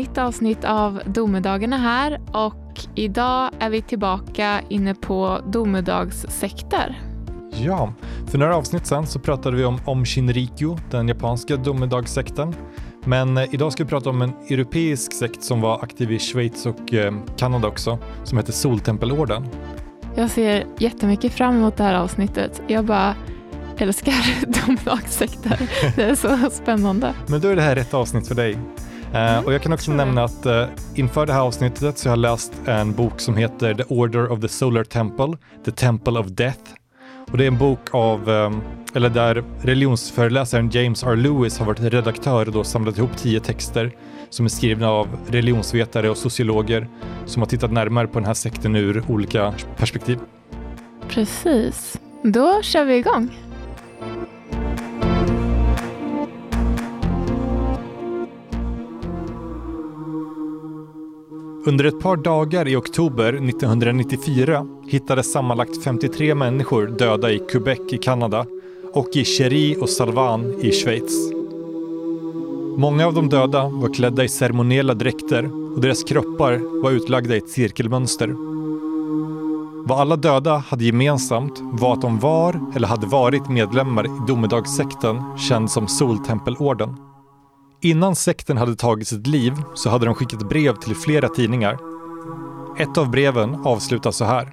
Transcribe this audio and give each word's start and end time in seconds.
nytt 0.00 0.18
avsnitt 0.18 0.64
av 0.64 1.00
Domedagarna 1.06 1.76
här 1.76 2.20
och 2.32 2.80
idag 2.94 3.50
är 3.58 3.70
vi 3.70 3.82
tillbaka 3.82 4.60
inne 4.68 4.94
på 4.94 5.40
domedagssekter. 5.46 7.00
Ja, 7.52 7.92
för 8.26 8.38
några 8.38 8.56
avsnitt 8.56 8.86
sen 8.86 9.06
så 9.06 9.18
pratade 9.18 9.56
vi 9.56 9.64
om, 9.64 9.78
om 9.84 10.04
Shinrikyo, 10.04 10.78
den 10.90 11.08
japanska 11.08 11.56
domedagssekten. 11.56 12.54
Men 13.04 13.36
eh, 13.36 13.54
idag 13.54 13.72
ska 13.72 13.84
vi 13.84 13.90
prata 13.90 14.10
om 14.10 14.22
en 14.22 14.32
europeisk 14.50 15.12
sekt 15.12 15.42
som 15.42 15.60
var 15.60 15.82
aktiv 15.82 16.12
i 16.12 16.18
Schweiz 16.18 16.66
och 16.66 16.94
eh, 16.94 17.14
Kanada 17.36 17.68
också, 17.68 17.98
som 18.24 18.38
heter 18.38 18.52
Soltempelorden. 18.52 19.46
Jag 20.14 20.30
ser 20.30 20.66
jättemycket 20.78 21.32
fram 21.32 21.56
emot 21.56 21.76
det 21.76 21.84
här 21.84 21.94
avsnittet. 21.94 22.62
Jag 22.66 22.84
bara 22.84 23.14
älskar 23.78 24.14
domedagssekter. 24.66 25.70
Det 25.96 26.02
är 26.02 26.14
så 26.14 26.50
spännande. 26.50 27.14
Men 27.26 27.40
då 27.40 27.48
är 27.48 27.56
det 27.56 27.62
här 27.62 27.74
rätt 27.74 27.94
avsnitt 27.94 28.28
för 28.28 28.34
dig. 28.34 28.58
Uh, 29.14 29.44
och 29.44 29.52
jag 29.52 29.62
kan 29.62 29.72
också 29.72 29.84
tror 29.84 29.94
nämna 29.94 30.24
att 30.24 30.46
uh, 30.46 30.64
inför 30.94 31.26
det 31.26 31.32
här 31.32 31.40
avsnittet 31.40 31.98
så 31.98 32.08
har 32.08 32.12
jag 32.12 32.18
läst 32.18 32.52
en 32.66 32.92
bok 32.92 33.20
som 33.20 33.36
heter 33.36 33.74
The 33.74 33.84
Order 33.88 34.32
of 34.32 34.40
the 34.40 34.48
Solar 34.48 34.84
Temple, 34.84 35.36
The 35.64 35.70
Temple 35.70 36.18
of 36.18 36.26
Death. 36.26 36.70
Och 37.30 37.38
det 37.38 37.44
är 37.44 37.48
en 37.48 37.58
bok 37.58 37.80
av, 37.90 38.28
um, 38.28 38.62
eller 38.94 39.08
där 39.08 39.44
religionsföreläsaren 39.62 40.70
James 40.70 41.02
R. 41.04 41.16
Lewis 41.16 41.58
har 41.58 41.66
varit 41.66 41.80
redaktör 41.80 42.46
och 42.46 42.52
då 42.52 42.64
samlat 42.64 42.98
ihop 42.98 43.16
tio 43.16 43.40
texter 43.40 43.92
som 44.30 44.46
är 44.46 44.50
skrivna 44.50 44.90
av 44.90 45.08
religionsvetare 45.28 46.10
och 46.10 46.16
sociologer 46.16 46.88
som 47.26 47.42
har 47.42 47.46
tittat 47.46 47.72
närmare 47.72 48.06
på 48.06 48.18
den 48.18 48.26
här 48.26 48.34
sekten 48.34 48.76
ur 48.76 49.02
olika 49.08 49.54
perspektiv. 49.76 50.18
Precis. 51.08 52.00
Då 52.22 52.62
kör 52.62 52.84
vi 52.84 52.96
igång. 52.96 53.30
Under 61.70 61.84
ett 61.84 62.00
par 62.00 62.16
dagar 62.16 62.68
i 62.68 62.76
oktober 62.76 63.32
1994 63.32 64.66
hittades 64.86 65.32
sammanlagt 65.32 65.84
53 65.84 66.34
människor 66.34 66.86
döda 66.86 67.32
i 67.32 67.38
Quebec 67.38 67.80
i 67.92 67.98
Kanada 67.98 68.46
och 68.92 69.08
i 69.16 69.24
Chery 69.24 69.76
och 69.80 69.88
Salvan 69.88 70.54
i 70.60 70.72
Schweiz. 70.72 71.32
Många 72.76 73.06
av 73.06 73.14
de 73.14 73.28
döda 73.28 73.68
var 73.68 73.94
klädda 73.94 74.24
i 74.24 74.28
ceremoniella 74.28 74.94
dräkter 74.94 75.50
och 75.74 75.80
deras 75.80 76.04
kroppar 76.04 76.82
var 76.82 76.90
utlagda 76.90 77.34
i 77.34 77.38
ett 77.38 77.50
cirkelmönster. 77.50 78.34
Vad 79.86 80.00
alla 80.00 80.16
döda 80.16 80.56
hade 80.56 80.84
gemensamt 80.84 81.58
var 81.60 81.92
att 81.92 82.02
de 82.02 82.18
var 82.18 82.60
eller 82.74 82.88
hade 82.88 83.06
varit 83.06 83.48
medlemmar 83.48 84.06
i 84.06 84.26
domedagssekten 84.28 85.38
känd 85.38 85.70
som 85.70 85.88
Soltempelorden. 85.88 87.09
Innan 87.82 88.16
sekten 88.16 88.56
hade 88.56 88.76
tagit 88.76 89.08
sitt 89.08 89.26
liv 89.26 89.52
så 89.74 89.90
hade 89.90 90.06
de 90.06 90.14
skickat 90.14 90.48
brev 90.48 90.76
till 90.76 90.94
flera 90.94 91.28
tidningar. 91.28 91.78
Ett 92.78 92.98
av 92.98 93.10
breven 93.10 93.54
avslutas 93.54 94.16
så 94.16 94.24
här. 94.24 94.52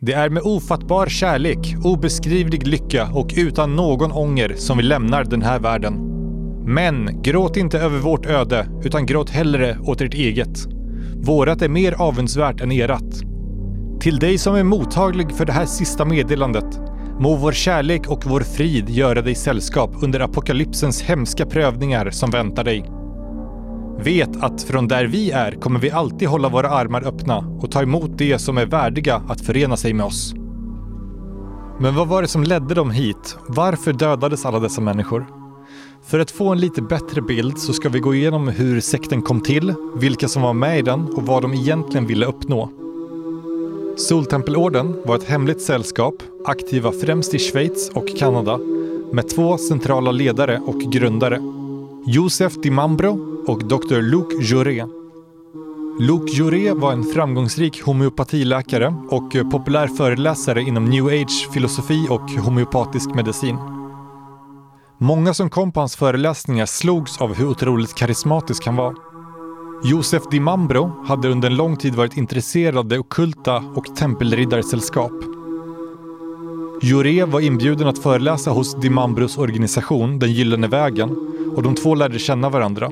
Det 0.00 0.12
är 0.12 0.30
med 0.30 0.42
ofattbar 0.42 1.06
kärlek, 1.06 1.76
obeskrivlig 1.84 2.66
lycka 2.66 3.08
och 3.14 3.34
utan 3.36 3.76
någon 3.76 4.12
ånger 4.12 4.54
som 4.56 4.76
vi 4.76 4.82
lämnar 4.82 5.24
den 5.24 5.42
här 5.42 5.58
världen. 5.58 5.94
Men 6.66 7.22
gråt 7.22 7.56
inte 7.56 7.78
över 7.78 7.98
vårt 7.98 8.26
öde, 8.26 8.68
utan 8.84 9.06
gråt 9.06 9.30
hellre 9.30 9.78
åt 9.78 10.00
ert 10.00 10.14
eget. 10.14 10.66
Vårat 11.16 11.62
är 11.62 11.68
mer 11.68 11.92
avundsvärt 11.92 12.60
än 12.60 12.72
erat. 12.72 13.22
Till 14.00 14.18
dig 14.18 14.38
som 14.38 14.54
är 14.54 14.64
mottaglig 14.64 15.36
för 15.36 15.46
det 15.46 15.52
här 15.52 15.66
sista 15.66 16.04
meddelandet 16.04 16.80
Må 17.20 17.36
vår 17.36 17.52
kärlek 17.52 18.08
och 18.08 18.26
vår 18.26 18.40
frid 18.40 18.90
göra 18.90 19.22
dig 19.22 19.34
sällskap 19.34 19.90
under 20.02 20.20
apokalypsens 20.20 21.02
hemska 21.02 21.46
prövningar 21.46 22.10
som 22.10 22.30
väntar 22.30 22.64
dig. 22.64 22.84
Vet 24.04 24.42
att 24.42 24.62
från 24.62 24.88
där 24.88 25.04
vi 25.04 25.30
är 25.30 25.52
kommer 25.52 25.80
vi 25.80 25.90
alltid 25.90 26.28
hålla 26.28 26.48
våra 26.48 26.70
armar 26.70 27.06
öppna 27.06 27.38
och 27.38 27.70
ta 27.70 27.82
emot 27.82 28.10
det 28.18 28.38
som 28.38 28.58
är 28.58 28.66
värdiga 28.66 29.22
att 29.28 29.40
förena 29.40 29.76
sig 29.76 29.92
med 29.92 30.06
oss. 30.06 30.34
Men 31.80 31.94
vad 31.94 32.08
var 32.08 32.22
det 32.22 32.28
som 32.28 32.42
ledde 32.42 32.74
dem 32.74 32.90
hit? 32.90 33.36
Varför 33.48 33.92
dödades 33.92 34.46
alla 34.46 34.60
dessa 34.60 34.80
människor? 34.80 35.26
För 36.02 36.18
att 36.18 36.30
få 36.30 36.48
en 36.48 36.60
lite 36.60 36.82
bättre 36.82 37.22
bild 37.22 37.58
så 37.58 37.72
ska 37.72 37.88
vi 37.88 37.98
gå 38.00 38.14
igenom 38.14 38.48
hur 38.48 38.80
sekten 38.80 39.22
kom 39.22 39.40
till, 39.40 39.74
vilka 39.96 40.28
som 40.28 40.42
var 40.42 40.54
med 40.54 40.78
i 40.78 40.82
den 40.82 41.00
och 41.00 41.22
vad 41.26 41.42
de 41.42 41.54
egentligen 41.54 42.06
ville 42.06 42.26
uppnå. 42.26 42.70
Soltempelorden 43.98 44.96
var 45.04 45.16
ett 45.16 45.28
hemligt 45.28 45.62
sällskap, 45.62 46.14
aktiva 46.44 46.92
främst 46.92 47.34
i 47.34 47.38
Schweiz 47.38 47.90
och 47.94 48.08
Kanada, 48.18 48.58
med 49.12 49.28
två 49.28 49.58
centrala 49.58 50.10
ledare 50.10 50.60
och 50.66 50.80
grundare. 50.80 51.40
Josef 52.06 52.52
Dimambro 52.62 53.44
och 53.46 53.64
Dr. 53.64 54.00
Luc 54.00 54.50
Juré. 54.50 54.84
Luc 56.00 56.38
Juré 56.38 56.72
var 56.72 56.92
en 56.92 57.04
framgångsrik 57.04 57.82
homeopatiläkare 57.82 58.94
och 59.10 59.50
populär 59.50 59.86
föreläsare 59.86 60.62
inom 60.62 60.84
new 60.84 61.06
age-filosofi 61.06 62.06
och 62.10 62.30
homeopatisk 62.30 63.14
medicin. 63.14 63.56
Många 64.98 65.34
som 65.34 65.50
kom 65.50 65.72
på 65.72 65.80
hans 65.80 65.96
föreläsningar 65.96 66.66
slogs 66.66 67.20
av 67.20 67.34
hur 67.34 67.48
otroligt 67.48 67.94
karismatisk 67.94 68.66
han 68.66 68.76
var. 68.76 69.07
Josef 69.84 70.22
Di 70.30 70.40
Mambro 70.40 71.04
hade 71.06 71.28
under 71.28 71.50
en 71.50 71.56
lång 71.56 71.76
tid 71.76 71.94
varit 71.94 72.16
intresserad 72.16 72.76
av 72.76 72.88
det 72.88 72.98
okulta 72.98 73.56
och 73.74 73.96
tempelriddarsällskap. 73.96 75.12
Jure 76.82 77.24
var 77.24 77.40
inbjuden 77.40 77.88
att 77.88 77.98
föreläsa 77.98 78.50
hos 78.50 78.80
Di 78.80 78.90
Mambros 78.90 79.38
organisation 79.38 80.18
Den 80.18 80.32
Gyllene 80.32 80.68
Vägen 80.68 81.10
och 81.56 81.62
de 81.62 81.74
två 81.74 81.94
lärde 81.94 82.18
känna 82.18 82.48
varandra. 82.48 82.90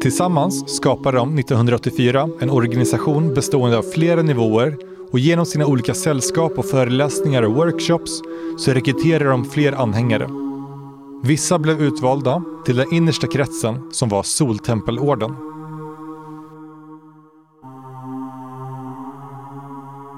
Tillsammans 0.00 0.76
skapade 0.76 1.16
de 1.16 1.38
1984 1.38 2.28
en 2.40 2.50
organisation 2.50 3.34
bestående 3.34 3.78
av 3.78 3.82
flera 3.82 4.22
nivåer 4.22 4.76
och 5.10 5.18
genom 5.18 5.46
sina 5.46 5.66
olika 5.66 5.94
sällskap 5.94 6.58
och 6.58 6.66
föreläsningar 6.66 7.42
och 7.42 7.54
workshops 7.54 8.20
så 8.58 8.72
rekryterade 8.72 9.30
de 9.30 9.44
fler 9.44 9.72
anhängare. 9.72 10.43
Vissa 11.26 11.58
blev 11.58 11.82
utvalda 11.82 12.42
till 12.64 12.76
den 12.76 12.94
innersta 12.94 13.26
kretsen 13.26 13.90
som 13.92 14.08
var 14.08 14.22
Soltempelorden. 14.22 15.30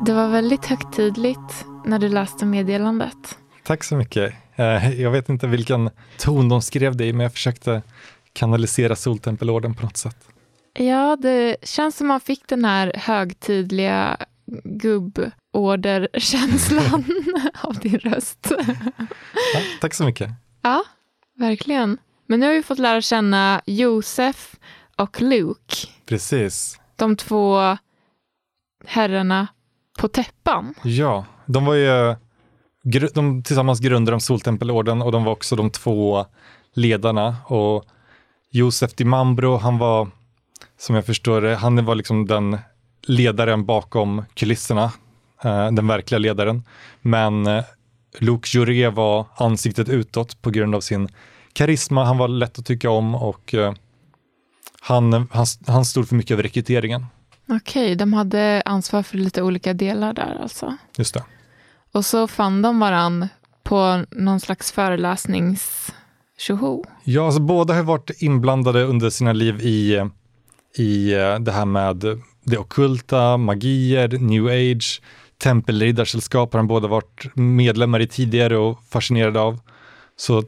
Det 0.06 0.12
var 0.12 0.28
väldigt 0.28 0.66
högtidligt 0.66 1.66
när 1.84 1.99
du 1.99 2.09
läste 2.09 2.47
meddelandet. 2.47 3.39
Tack 3.65 3.84
så 3.84 3.97
mycket. 3.97 4.34
Eh, 4.56 5.00
jag 5.00 5.11
vet 5.11 5.28
inte 5.28 5.47
vilken 5.47 5.91
ton 6.19 6.49
de 6.49 6.62
skrev 6.62 6.97
det 6.97 7.05
i, 7.05 7.12
men 7.12 7.25
jag 7.25 7.33
försökte 7.33 7.83
kanalisera 8.33 8.97
Soltempelorden 8.97 9.75
på 9.75 9.83
något 9.83 9.97
sätt. 9.97 10.28
Ja, 10.78 11.16
det 11.16 11.56
känns 11.62 11.97
som 11.97 12.06
man 12.06 12.21
fick 12.21 12.49
den 12.49 12.65
här 12.65 12.93
högtidliga 12.97 14.16
gubborderkänslan 14.65 17.05
av 17.61 17.75
din 17.75 17.99
röst. 17.99 18.53
Ja, 19.55 19.61
tack 19.81 19.95
så 19.95 20.05
mycket. 20.05 20.31
Ja, 20.62 20.84
verkligen. 21.37 21.99
Men 22.27 22.41
nu 22.41 22.47
har 22.47 22.55
vi 22.55 22.63
fått 22.63 22.79
lära 22.79 23.01
känna 23.01 23.63
Josef 23.67 24.57
och 24.97 25.21
Luke, 25.21 25.77
Precis. 26.07 26.81
de 26.97 27.17
två 27.17 27.77
herrarna 28.87 29.47
på 29.99 30.09
täppan. 30.09 30.75
Ja, 30.85 31.25
de 31.47 31.65
var 31.65 31.75
ju 31.75 32.17
de 33.15 33.43
tillsammans 33.43 33.81
grundade 33.81 34.11
de 34.15 34.21
Soltempelorden 34.21 35.03
och 35.03 35.13
de 35.13 35.25
var 35.25 35.33
också 35.33 35.57
de 35.57 35.71
två 35.71 36.27
ledarna. 36.75 37.37
Och 37.47 37.85
Josef 38.51 38.95
Di 38.95 39.05
Mambro, 39.05 39.57
han 39.57 39.79
var, 39.79 40.09
som 40.79 40.95
jag 40.95 41.07
förstår 41.07 41.41
det, 41.41 41.57
han 41.57 41.85
var 41.85 41.95
liksom 41.95 42.27
den 42.27 42.59
ledaren 43.03 43.65
bakom 43.65 44.25
kulisserna, 44.35 44.93
eh, 45.45 45.71
den 45.71 45.87
verkliga 45.87 46.19
ledaren. 46.19 46.65
Men 47.01 47.47
eh, 47.47 47.65
Luc 48.19 48.55
Juré 48.55 48.89
var 48.89 49.27
ansiktet 49.37 49.89
utåt 49.89 50.43
på 50.43 50.51
grund 50.51 50.75
av 50.75 50.81
sin 50.81 51.09
karisma, 51.57 52.05
han 52.05 52.19
var 52.19 52.29
lätt 52.29 52.59
att 52.59 52.67
tycka 52.67 52.91
om 52.91 53.15
och 53.15 53.55
eh, 53.55 53.75
han, 54.81 55.13
han, 55.13 55.47
han 55.67 55.85
stod 55.85 56.09
för 56.09 56.15
mycket 56.15 56.35
av 56.35 56.43
rekryteringen. 56.43 57.07
Okej, 57.49 57.95
de 57.95 58.13
hade 58.13 58.63
ansvar 58.65 59.03
för 59.03 59.19
lite 59.19 59.43
olika 59.43 59.75
delar 59.75 60.13
där 60.13 60.39
alltså. 60.43 60.77
Just 60.99 61.15
det. 61.15 61.25
Och 61.93 62.05
så 62.05 62.29
fann 62.29 62.63
de 62.63 62.81
varann 62.81 63.29
på 63.63 64.05
någon 64.11 64.41
slags 64.41 64.73
föreläsnings 64.73 65.93
tjoho. 66.39 66.85
Ja, 67.05 67.25
alltså 67.25 67.41
båda 67.41 67.75
har 67.75 67.83
varit 67.83 68.11
inblandade 68.23 68.83
under 68.83 69.11
sina 69.11 69.33
liv 69.33 69.61
i, 69.61 70.03
i 70.79 71.15
eh, 71.15 71.39
det 71.39 71.53
här 71.53 71.67
med 71.67 72.05
det 72.45 72.59
ockulta, 72.59 73.37
magier, 73.37 74.09
new 74.09 74.47
age, 74.47 75.03
tempelriddarsällskap 75.39 76.53
har 76.53 76.59
de 76.59 76.67
båda 76.67 76.89
varit 76.89 77.37
medlemmar 77.37 78.01
i 78.01 78.07
tidigare 78.07 78.57
och 78.57 78.79
fascinerade 78.91 79.41
av. 79.41 79.59
Så 80.17 80.43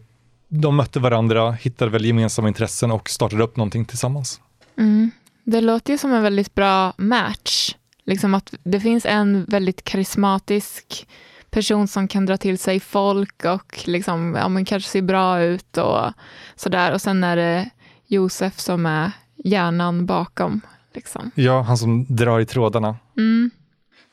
de 0.48 0.76
mötte 0.76 1.00
varandra, 1.00 1.52
hittade 1.52 1.90
väl 1.90 2.04
gemensamma 2.04 2.48
intressen 2.48 2.90
och 2.90 3.10
startade 3.10 3.42
upp 3.42 3.56
någonting 3.56 3.84
tillsammans. 3.84 4.40
Mm. 4.76 5.10
Det 5.44 5.60
låter 5.60 5.92
ju 5.92 5.98
som 5.98 6.12
en 6.12 6.22
väldigt 6.22 6.54
bra 6.54 6.92
match. 6.96 7.74
Liksom 8.04 8.34
att 8.34 8.54
det 8.62 8.80
finns 8.80 9.06
en 9.06 9.44
väldigt 9.44 9.84
karismatisk 9.84 11.08
person 11.50 11.88
som 11.88 12.08
kan 12.08 12.26
dra 12.26 12.36
till 12.36 12.58
sig 12.58 12.80
folk 12.80 13.44
och 13.44 13.82
liksom, 13.84 14.34
ja, 14.34 14.48
men 14.48 14.64
kanske 14.64 14.90
ser 14.90 15.02
bra 15.02 15.42
ut 15.42 15.76
och 15.76 16.12
sådär. 16.56 16.92
Och 16.92 17.02
sen 17.02 17.24
är 17.24 17.36
det 17.36 17.70
Josef 18.06 18.58
som 18.58 18.86
är 18.86 19.12
hjärnan 19.36 20.06
bakom. 20.06 20.60
Liksom. 20.94 21.30
Ja, 21.34 21.60
han 21.60 21.78
som 21.78 22.06
drar 22.08 22.40
i 22.40 22.46
trådarna. 22.46 22.96
Mm. 23.16 23.50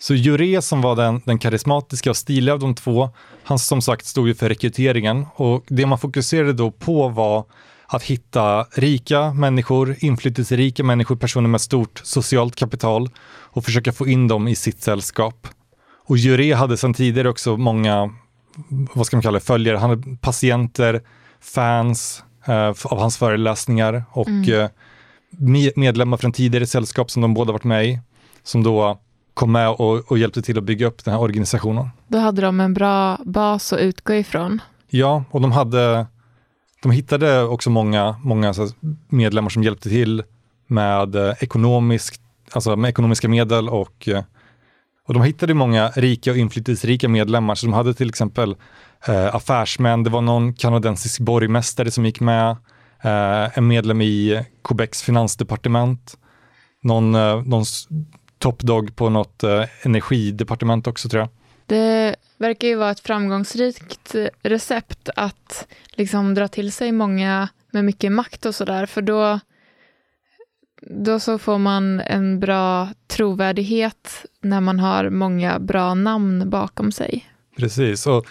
Så 0.07 0.15
Juré 0.15 0.61
som 0.61 0.81
var 0.81 0.95
den, 0.95 1.21
den 1.25 1.39
karismatiska 1.39 2.09
och 2.09 2.17
stiliga 2.17 2.53
av 2.53 2.59
de 2.59 2.75
två, 2.75 3.09
han 3.43 3.59
som 3.59 3.81
sagt 3.81 4.05
stod 4.05 4.27
ju 4.27 4.35
för 4.35 4.49
rekryteringen 4.49 5.25
och 5.35 5.63
det 5.67 5.85
man 5.85 5.99
fokuserade 5.99 6.53
då 6.53 6.71
på 6.71 7.09
var 7.09 7.45
att 7.87 8.03
hitta 8.03 8.63
rika 8.63 9.33
människor, 9.33 9.95
inflytelserika 9.99 10.83
människor, 10.83 11.15
personer 11.15 11.47
med 11.49 11.61
stort 11.61 12.01
socialt 12.03 12.55
kapital 12.55 13.09
och 13.27 13.65
försöka 13.65 13.91
få 13.93 14.07
in 14.07 14.27
dem 14.27 14.47
i 14.47 14.55
sitt 14.55 14.81
sällskap. 14.81 15.47
Och 16.07 16.17
Juré 16.17 16.53
hade 16.53 16.77
sedan 16.77 16.93
tidigare 16.93 17.29
också 17.29 17.57
många, 17.57 18.09
vad 18.93 19.05
ska 19.05 19.17
man 19.17 19.21
kalla 19.21 19.39
det, 19.39 19.45
följare. 19.45 19.77
Han 19.77 19.89
hade 19.89 20.17
patienter, 20.21 21.01
fans 21.41 22.23
eh, 22.47 22.73
av 22.83 22.99
hans 22.99 23.17
föreläsningar 23.17 24.03
och 24.11 24.27
Mm. 24.27 24.49
eh, 24.59 24.69
me- 25.39 25.73
medlemmar 25.75 26.17
från 26.17 26.31
tidigare 26.31 26.67
sällskap 26.67 27.11
som 27.11 27.21
de 27.21 27.33
båda 27.33 27.51
varit 27.51 27.63
med 27.63 27.85
i, 27.85 27.99
som 28.43 28.63
då 28.63 28.99
kom 29.35 29.51
med 29.51 29.69
och, 29.69 30.11
och 30.11 30.17
hjälpte 30.17 30.41
till 30.41 30.57
att 30.57 30.63
bygga 30.63 30.87
upp 30.87 31.05
den 31.05 31.13
här 31.13 31.21
organisationen. 31.21 31.89
Då 32.07 32.17
hade 32.17 32.41
de 32.41 32.59
en 32.59 32.73
bra 32.73 33.17
bas 33.25 33.73
att 33.73 33.79
utgå 33.79 34.13
ifrån. 34.13 34.61
Ja, 34.89 35.23
och 35.31 35.41
de 35.41 35.51
hade, 35.51 36.05
de 36.81 36.91
hittade 36.91 37.43
också 37.43 37.69
många, 37.69 38.15
många 38.23 38.53
medlemmar 39.09 39.49
som 39.49 39.63
hjälpte 39.63 39.89
till 39.89 40.23
med 40.67 41.15
eh, 41.15 41.33
ekonomisk, 41.39 42.21
alltså 42.51 42.75
med 42.75 42.89
ekonomiska 42.89 43.29
medel 43.29 43.69
och, 43.69 44.07
eh, 44.07 44.23
och 45.07 45.13
de 45.13 45.23
hittade 45.23 45.53
många 45.53 45.89
rika 45.89 46.31
och 46.31 46.37
inflytelserika 46.37 47.09
medlemmar. 47.09 47.55
Så 47.55 47.65
de 47.65 47.73
hade 47.73 47.93
till 47.93 48.09
exempel 48.09 48.55
eh, 49.07 49.35
affärsmän, 49.35 50.03
det 50.03 50.09
var 50.09 50.21
någon 50.21 50.53
kanadensisk 50.53 51.19
borgmästare 51.19 51.91
som 51.91 52.05
gick 52.05 52.19
med, 52.19 52.49
eh, 53.01 53.57
en 53.57 53.67
medlem 53.67 54.01
i 54.01 54.45
Quebecs 54.63 55.01
finansdepartement, 55.03 56.17
någon, 56.83 57.15
eh, 57.15 57.43
någon 57.43 57.65
toppdog 58.49 58.95
på 58.95 59.09
något 59.09 59.43
eh, 59.43 59.63
energidepartement 59.81 60.87
också 60.87 61.09
tror 61.09 61.21
jag. 61.21 61.29
Det 61.65 62.15
verkar 62.37 62.67
ju 62.67 62.75
vara 62.75 62.91
ett 62.91 62.99
framgångsrikt 62.99 64.15
recept 64.41 65.09
att 65.15 65.67
liksom 65.95 66.33
dra 66.33 66.47
till 66.47 66.71
sig 66.71 66.91
många 66.91 67.49
med 67.71 67.85
mycket 67.85 68.11
makt 68.11 68.45
och 68.45 68.55
sådär, 68.55 68.85
för 68.85 69.01
då, 69.01 69.39
då 70.81 71.19
så 71.19 71.37
får 71.37 71.57
man 71.57 71.99
en 71.99 72.39
bra 72.39 72.89
trovärdighet 73.07 74.25
när 74.41 74.61
man 74.61 74.79
har 74.79 75.09
många 75.09 75.59
bra 75.59 75.93
namn 75.93 76.49
bakom 76.49 76.91
sig. 76.91 77.25
Precis, 77.57 78.07
och 78.07 78.25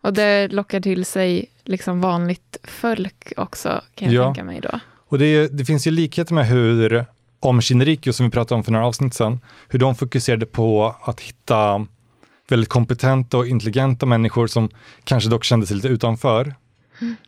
Och 0.00 0.12
det 0.12 0.48
lockar 0.48 0.80
till 0.80 1.04
sig 1.04 1.46
liksom 1.64 2.00
vanligt 2.00 2.56
folk 2.64 3.32
också, 3.36 3.80
kan 3.94 4.12
jag 4.12 4.22
Ja. 4.22 4.24
tänka 4.26 4.44
mig 4.44 4.60
då. 4.60 4.80
Och 5.08 5.18
det, 5.18 5.48
det 5.58 5.64
finns 5.64 5.86
ju 5.86 5.90
likheter 5.90 6.34
med 6.34 6.46
hur 6.46 7.04
om 7.42 7.60
Shinrikyo, 7.60 8.12
som 8.12 8.26
vi 8.26 8.30
pratade 8.30 8.56
om 8.56 8.64
för 8.64 8.72
några 8.72 8.86
avsnitt 8.86 9.14
sedan, 9.14 9.40
hur 9.68 9.78
de 9.78 9.94
fokuserade 9.94 10.46
på 10.46 10.96
att 11.02 11.20
hitta 11.20 11.86
väldigt 12.48 12.68
kompetenta 12.68 13.38
och 13.38 13.46
intelligenta 13.46 14.06
människor 14.06 14.46
som 14.46 14.68
kanske 15.04 15.30
dock 15.30 15.44
kände 15.44 15.66
sig 15.66 15.76
lite 15.76 15.88
utanför. 15.88 16.54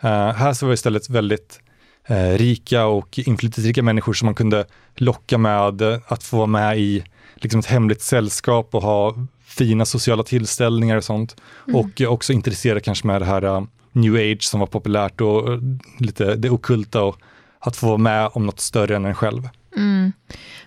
Eh, 0.03 0.33
här 0.33 0.53
så 0.53 0.67
var 0.67 0.71
det 0.71 0.75
istället 0.75 1.11
väldigt 1.11 1.61
eh, 2.07 2.31
rika 2.31 2.87
och 2.87 3.19
inflytelserika 3.19 3.83
människor 3.83 4.13
som 4.13 4.27
man 4.27 4.35
kunde 4.35 4.67
locka 4.95 5.39
med 5.39 5.83
att 6.07 6.23
få 6.23 6.37
vara 6.37 6.47
med 6.47 6.79
i 6.79 7.05
liksom 7.35 7.61
ett 7.61 7.67
hemligt 7.67 8.03
sällskap 8.03 8.75
och 8.75 8.83
ha 8.83 9.15
fina 9.45 9.85
sociala 9.85 10.23
tillställningar 10.23 10.97
och 10.97 11.05
sånt. 11.05 11.37
Och 11.75 12.01
eh, 12.01 12.13
också 12.13 12.33
intressera 12.33 12.81
kanske 12.81 13.07
med 13.07 13.21
det 13.21 13.27
här 13.27 13.43
eh, 13.43 13.63
new 13.93 14.15
age 14.15 14.43
som 14.43 14.61
var 14.61 14.67
populärt 14.67 15.21
och 15.21 15.59
lite 15.99 16.35
det 16.35 16.51
okulta 16.51 17.03
och 17.03 17.17
att 17.65 17.77
få 17.77 17.87
vara 17.87 17.99
med 17.99 18.31
om 18.33 18.47
något 18.47 18.61
större 18.61 18.97
än 18.97 19.05
en 19.05 19.15
själv. 19.15 19.49
Mm. 19.77 20.13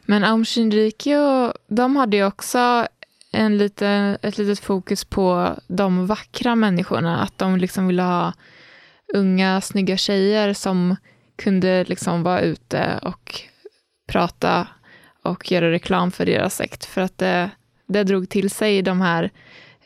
Men 0.05 0.23
Aum 0.23 0.45
Shinrikyo, 0.45 1.53
de 1.67 1.95
hade 1.95 2.17
ju 2.17 2.25
också 2.25 2.87
en 3.31 3.57
lite, 3.57 4.17
ett 4.21 4.37
litet 4.37 4.59
fokus 4.59 5.05
på 5.05 5.55
de 5.67 6.07
vackra 6.07 6.55
människorna. 6.55 7.21
Att 7.21 7.37
de 7.37 7.57
liksom 7.57 7.87
ville 7.87 8.01
ha 8.01 8.33
unga, 9.13 9.61
snygga 9.61 9.97
tjejer 9.97 10.53
som 10.53 10.95
kunde 11.35 11.83
liksom 11.83 12.23
vara 12.23 12.41
ute 12.41 12.99
och 13.01 13.41
prata 14.07 14.67
och 15.23 15.51
göra 15.51 15.71
reklam 15.71 16.11
för 16.11 16.25
deras 16.25 16.55
sekt. 16.55 16.85
För 16.85 17.01
att 17.01 17.17
det, 17.17 17.49
det 17.87 18.03
drog 18.03 18.29
till 18.29 18.49
sig 18.49 18.81
de 18.81 19.01
här 19.01 19.31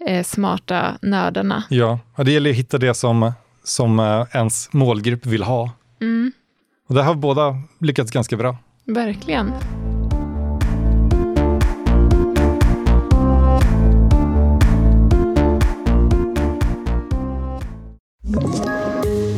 eh, 0.07 0.23
smarta 0.23 0.97
nördarna. 1.01 1.63
Ja, 1.69 1.99
det 2.17 2.31
gäller 2.31 2.49
att 2.49 2.55
hitta 2.55 2.77
det 2.77 2.93
som, 2.93 3.31
som 3.63 3.99
eh, 3.99 4.25
ens 4.33 4.73
målgrupp 4.73 5.25
vill 5.25 5.43
ha. 5.43 5.71
Mm, 6.01 6.31
Och 6.91 6.95
där 6.95 7.03
har 7.03 7.15
båda 7.15 7.57
lyckats 7.79 8.11
ganska 8.11 8.37
bra. 8.37 8.57
verkligen. 8.85 9.53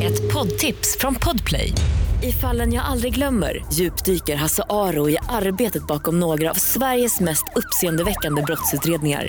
Ett 0.02 0.32
poddtips 0.32 0.98
från 1.00 1.14
Podplay. 1.14 1.72
I 2.22 2.32
fallen 2.32 2.72
jag 2.72 2.84
aldrig 2.84 3.14
glömmer 3.14 3.64
djupdyker 3.72 4.36
Hasse 4.36 4.62
Aro 4.68 5.10
i 5.10 5.16
arbetet 5.28 5.86
bakom 5.86 6.20
några 6.20 6.50
av 6.50 6.54
Sveriges 6.54 7.20
mest 7.20 7.44
uppseendeväckande 7.54 8.42
brottsutredningar. 8.42 9.28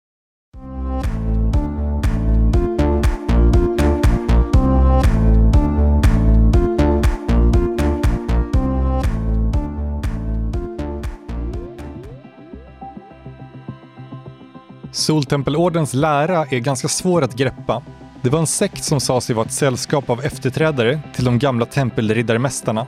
Soltempelordens 14.91 15.93
lära 15.93 16.45
är 16.45 16.59
ganska 16.59 16.87
svår 16.87 17.21
att 17.21 17.35
greppa. 17.35 17.81
Det 18.21 18.29
var 18.29 18.39
en 18.39 18.47
sekt 18.47 18.83
som 18.83 18.99
sa 18.99 19.21
sig 19.21 19.35
vara 19.35 19.45
ett 19.45 19.51
sällskap 19.51 20.09
av 20.09 20.21
efterträdare 20.21 20.99
till 21.15 21.25
de 21.25 21.39
gamla 21.39 21.65
tempelriddarmästarna. 21.65 22.87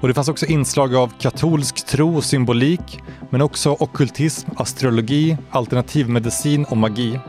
Och 0.00 0.08
det 0.08 0.14
fanns 0.14 0.28
också 0.28 0.46
inslag 0.46 0.94
av 0.94 1.12
katolsk 1.18 1.86
tro 1.86 2.16
och 2.16 2.24
symbolik, 2.24 3.00
men 3.30 3.42
också 3.42 3.76
okkultism, 3.80 4.50
astrologi, 4.56 5.36
alternativmedicin 5.50 6.64
och 6.64 6.76
magi. 6.76 7.20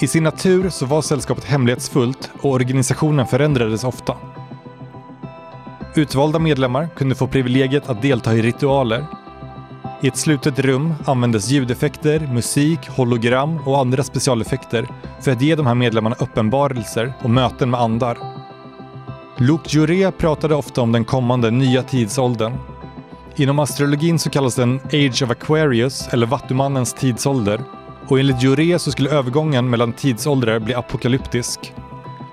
I 0.00 0.06
sin 0.06 0.24
natur 0.24 0.70
så 0.70 0.86
var 0.86 1.02
sällskapet 1.02 1.44
hemlighetsfullt 1.44 2.30
och 2.40 2.50
organisationen 2.50 3.26
förändrades 3.26 3.84
ofta. 3.84 4.16
Utvalda 5.94 6.38
medlemmar 6.38 6.88
kunde 6.96 7.14
få 7.14 7.26
privilegiet 7.26 7.88
att 7.88 8.02
delta 8.02 8.34
i 8.34 8.42
ritualer 8.42 9.06
i 10.00 10.08
ett 10.08 10.16
slutet 10.16 10.58
rum 10.58 10.94
användes 11.04 11.48
ljudeffekter, 11.48 12.20
musik, 12.20 12.88
hologram 12.88 13.58
och 13.64 13.78
andra 13.78 14.02
specialeffekter 14.02 14.88
för 15.20 15.30
att 15.30 15.42
ge 15.42 15.54
de 15.54 15.66
här 15.66 15.74
medlemmarna 15.74 16.16
uppenbarelser 16.18 17.12
och 17.22 17.30
möten 17.30 17.70
med 17.70 17.80
andar. 17.80 18.18
Luke 19.36 19.68
Juré 19.68 20.10
pratade 20.10 20.54
ofta 20.54 20.80
om 20.80 20.92
den 20.92 21.04
kommande 21.04 21.50
nya 21.50 21.82
tidsåldern. 21.82 22.52
Inom 23.36 23.58
astrologin 23.58 24.18
så 24.18 24.30
kallas 24.30 24.54
den 24.54 24.80
Age 24.84 25.22
of 25.22 25.30
Aquarius, 25.30 26.08
eller 26.10 26.26
Vattumannens 26.26 26.94
tidsålder. 26.94 27.60
Och 28.08 28.18
enligt 28.20 28.42
Juré 28.42 28.78
så 28.78 28.90
skulle 28.90 29.10
övergången 29.10 29.70
mellan 29.70 29.92
tidsåldrar 29.92 30.58
bli 30.58 30.74
apokalyptisk. 30.74 31.74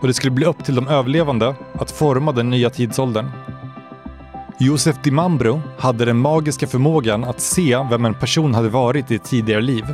Och 0.01 0.07
det 0.07 0.13
skulle 0.13 0.31
bli 0.31 0.45
upp 0.45 0.65
till 0.65 0.75
de 0.75 0.87
överlevande 0.87 1.55
att 1.73 1.91
forma 1.91 2.31
den 2.31 2.49
nya 2.49 2.69
tidsåldern. 2.69 3.31
Josef 4.57 4.95
Dimambro 5.03 5.61
hade 5.77 6.05
den 6.05 6.17
magiska 6.17 6.67
förmågan 6.67 7.23
att 7.23 7.41
se 7.41 7.77
vem 7.89 8.05
en 8.05 8.13
person 8.13 8.55
hade 8.55 8.69
varit 8.69 9.11
i 9.11 9.15
ett 9.15 9.23
tidigare 9.23 9.61
liv. 9.61 9.85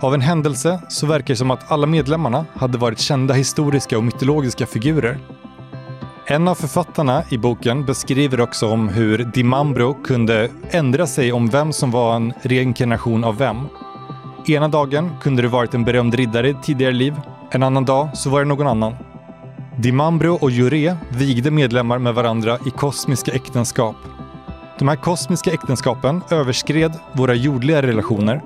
Av 0.00 0.14
en 0.14 0.20
händelse 0.20 0.80
så 0.88 1.06
verkar 1.06 1.34
det 1.34 1.38
som 1.38 1.50
att 1.50 1.72
alla 1.72 1.86
medlemmarna 1.86 2.46
hade 2.54 2.78
varit 2.78 2.98
kända 2.98 3.34
historiska 3.34 3.98
och 3.98 4.04
mytologiska 4.04 4.66
figurer. 4.66 5.18
En 6.26 6.48
av 6.48 6.54
författarna 6.54 7.22
i 7.28 7.38
boken 7.38 7.84
beskriver 7.84 8.40
också 8.40 8.68
om 8.68 8.88
hur 8.88 9.18
Dimambro 9.18 9.94
kunde 10.04 10.50
ändra 10.70 11.06
sig 11.06 11.32
om 11.32 11.48
vem 11.48 11.72
som 11.72 11.90
var 11.90 12.16
en 12.16 12.32
reinkarnation 12.42 13.24
av 13.24 13.38
vem. 13.38 13.56
Ena 14.46 14.68
dagen 14.68 15.10
kunde 15.20 15.42
det 15.42 15.48
varit 15.48 15.74
en 15.74 15.84
berömd 15.84 16.14
riddare 16.14 16.48
i 16.48 16.50
ett 16.50 16.62
tidigare 16.62 16.92
liv, 16.92 17.14
en 17.50 17.62
annan 17.62 17.84
dag 17.84 18.16
så 18.16 18.30
var 18.30 18.38
det 18.38 18.48
någon 18.48 18.66
annan. 18.66 18.94
Dimambro 19.76 20.34
och 20.34 20.50
Juré 20.50 20.96
vigde 21.08 21.50
medlemmar 21.50 21.98
med 21.98 22.14
varandra 22.14 22.58
i 22.66 22.70
kosmiska 22.70 23.32
äktenskap. 23.32 23.96
De 24.78 24.88
här 24.88 24.96
kosmiska 24.96 25.52
äktenskapen 25.52 26.22
överskred 26.30 26.92
våra 27.12 27.34
jordliga 27.34 27.82
relationer. 27.82 28.42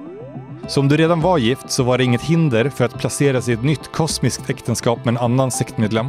Så 0.68 0.80
om 0.80 0.88
du 0.88 0.96
redan 0.96 1.20
var 1.20 1.38
gift 1.38 1.70
så 1.70 1.82
var 1.82 1.98
det 1.98 2.04
inget 2.04 2.22
hinder 2.22 2.68
för 2.68 2.84
att 2.84 2.98
placera 2.98 3.42
sig 3.42 3.54
i 3.54 3.56
ett 3.56 3.64
nytt 3.64 3.92
kosmiskt 3.92 4.50
äktenskap 4.50 5.04
med 5.04 5.12
en 5.12 5.18
annan 5.18 5.50
sektmedlem. 5.50 6.06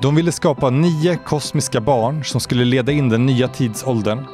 De 0.00 0.14
ville 0.14 0.32
skapa 0.32 0.70
nio 0.70 1.16
kosmiska 1.16 1.80
barn 1.80 2.24
som 2.24 2.40
skulle 2.40 2.64
leda 2.64 2.92
in 2.92 3.08
den 3.08 3.26
nya 3.26 3.48
tidsåldern. 3.48 4.24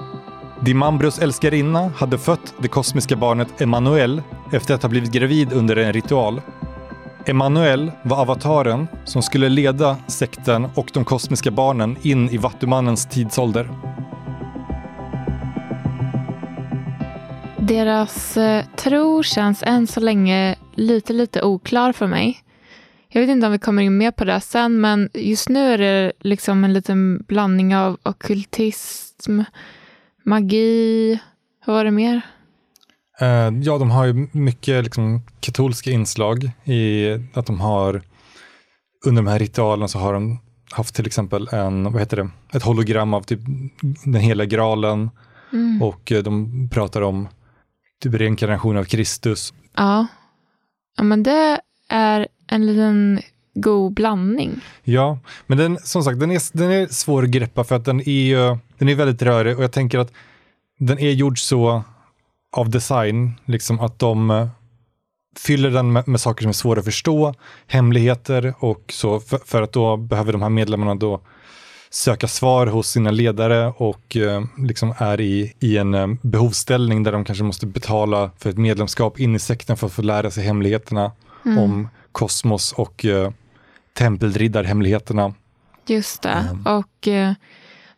Dimambros 0.60 1.18
älskarinna 1.18 1.92
hade 1.96 2.18
fött 2.18 2.54
det 2.58 2.68
kosmiska 2.68 3.16
barnet 3.16 3.60
Emanuel 3.60 4.22
efter 4.52 4.74
att 4.74 4.82
ha 4.82 4.88
blivit 4.88 5.12
gravid 5.12 5.52
under 5.52 5.76
en 5.76 5.92
ritual. 5.92 6.40
Emanuel 7.26 7.92
var 8.02 8.22
avataren 8.22 8.86
som 9.04 9.22
skulle 9.22 9.48
leda 9.48 9.96
sekten 10.06 10.68
och 10.74 10.90
de 10.94 11.04
kosmiska 11.04 11.50
barnen 11.50 11.96
in 12.02 12.30
i 12.30 12.36
Vattumannens 12.36 13.06
tidsålder. 13.06 13.68
Deras 17.58 18.36
eh, 18.36 18.64
tro 18.76 19.22
känns 19.22 19.62
än 19.62 19.86
så 19.86 20.00
länge 20.00 20.56
lite, 20.74 21.12
lite 21.12 21.42
oklar 21.42 21.92
för 21.92 22.06
mig. 22.06 22.40
Jag 23.08 23.20
vet 23.20 23.30
inte 23.30 23.46
om 23.46 23.52
vi 23.52 23.58
kommer 23.58 23.82
in 23.82 23.96
mer 23.96 24.10
på 24.10 24.24
det 24.24 24.40
sen, 24.40 24.80
men 24.80 25.10
just 25.14 25.48
nu 25.48 25.72
är 25.72 25.78
det 25.78 26.12
liksom 26.20 26.64
en 26.64 26.72
liten 26.72 27.24
blandning 27.28 27.76
av 27.76 27.98
ockultism, 28.02 29.40
magi, 30.22 31.18
vad 31.66 31.76
var 31.76 31.84
det 31.84 31.90
mer? 31.90 32.20
Eh, 33.20 33.50
ja, 33.62 33.78
de 33.78 33.90
har 33.90 34.04
ju 34.04 34.28
mycket 34.32 34.84
liksom, 34.84 35.22
katolska 35.40 35.90
inslag 35.90 36.50
i 36.64 37.10
att 37.34 37.46
de 37.46 37.60
har 37.60 38.02
under 39.06 39.22
de 39.22 39.30
här 39.30 39.38
ritualerna 39.38 39.88
så 39.88 39.98
har 39.98 40.12
de 40.12 40.38
haft 40.72 40.94
till 40.94 41.06
exempel 41.06 41.48
en, 41.52 41.92
vad 41.92 42.00
heter 42.02 42.16
det, 42.16 42.30
ett 42.56 42.62
hologram 42.62 43.14
av 43.14 43.22
typ 43.22 43.40
den 44.04 44.20
hela 44.20 44.44
graalen 44.44 45.10
Mm. 45.52 45.82
och 45.82 46.12
eh, 46.12 46.22
de 46.22 46.68
pratar 46.68 47.02
om 47.02 47.28
typ 48.02 48.14
reinkarnation 48.14 48.76
av 48.76 48.84
Kristus. 48.84 49.54
Ja. 49.76 50.06
ja, 50.96 51.02
men 51.02 51.22
det 51.22 51.60
är 51.88 52.28
en 52.46 52.66
liten 52.66 53.20
god 53.54 53.94
blandning. 53.94 54.60
Ja, 54.82 55.18
men 55.46 55.58
den, 55.58 55.78
som 55.78 56.02
sagt, 56.02 56.20
den 56.20 56.30
är, 56.30 56.56
den 56.58 56.70
är 56.70 56.86
svår 56.86 57.22
att 57.22 57.30
greppa 57.30 57.64
för 57.64 57.76
att 57.76 57.84
den 57.84 58.08
är, 58.08 58.58
den 58.78 58.88
är 58.88 58.94
väldigt 58.94 59.22
rörig 59.22 59.56
och 59.56 59.64
jag 59.64 59.72
tänker 59.72 59.98
att 59.98 60.12
den 60.78 60.98
är 60.98 61.10
gjord 61.10 61.38
så 61.38 61.82
av 62.54 62.70
design, 62.70 63.34
liksom 63.44 63.80
att 63.80 63.98
de 63.98 64.30
eh, 64.30 64.48
fyller 65.38 65.70
den 65.70 65.92
med, 65.92 66.08
med 66.08 66.20
saker 66.20 66.42
som 66.42 66.48
är 66.48 66.52
svåra 66.52 66.78
att 66.78 66.84
förstå, 66.84 67.34
hemligheter 67.66 68.54
och 68.58 68.84
så, 68.88 69.20
för, 69.20 69.38
för 69.38 69.62
att 69.62 69.72
då 69.72 69.96
behöver 69.96 70.32
de 70.32 70.42
här 70.42 70.48
medlemmarna 70.48 70.94
då 70.94 71.20
söka 71.90 72.28
svar 72.28 72.66
hos 72.66 72.88
sina 72.88 73.10
ledare 73.10 73.72
och 73.76 74.16
eh, 74.16 74.44
liksom 74.58 74.94
är 74.98 75.20
i, 75.20 75.54
i 75.60 75.76
en 75.76 75.94
eh, 75.94 76.06
behovsställning 76.22 77.02
där 77.02 77.12
de 77.12 77.24
kanske 77.24 77.44
måste 77.44 77.66
betala 77.66 78.30
för 78.38 78.50
ett 78.50 78.58
medlemskap 78.58 79.20
in 79.20 79.34
i 79.34 79.38
sekten 79.38 79.76
för 79.76 79.86
att 79.86 79.92
få 79.92 80.02
lära 80.02 80.30
sig 80.30 80.44
hemligheterna 80.44 81.12
om 81.44 81.88
kosmos 82.12 82.72
och 82.72 83.04
eh, 83.04 83.30
tempelriddarhemligheterna. 83.92 85.34
Just 85.86 86.22
det. 86.22 86.28
Mm. 86.28 86.66
Och 86.66 87.08
eh, 87.08 87.32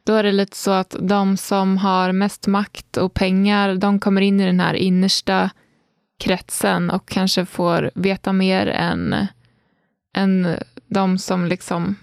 då 0.07 0.15
är 0.15 0.23
det 0.23 0.33
lite 0.33 0.57
så 0.57 0.71
att 0.71 0.97
de 1.01 1.37
som 1.37 1.77
har 1.77 2.13
mest 2.13 2.47
makt 2.47 2.97
och 2.97 3.15
pengar, 3.15 3.75
de 3.75 4.01
kommer 4.01 4.21
in 4.21 4.41
i 4.41 4.47
den 4.47 4.61
här 4.61 4.75
innersta 4.75 5.51
kretsen 6.21 6.91
och 6.91 7.09
kanske 7.09 7.47
får 7.47 7.91
veta 7.95 8.33
mer 8.33 8.67
än, 8.67 9.27
än 10.17 10.57
de 10.89 11.19
som 11.19 11.47
liksom 11.47 11.97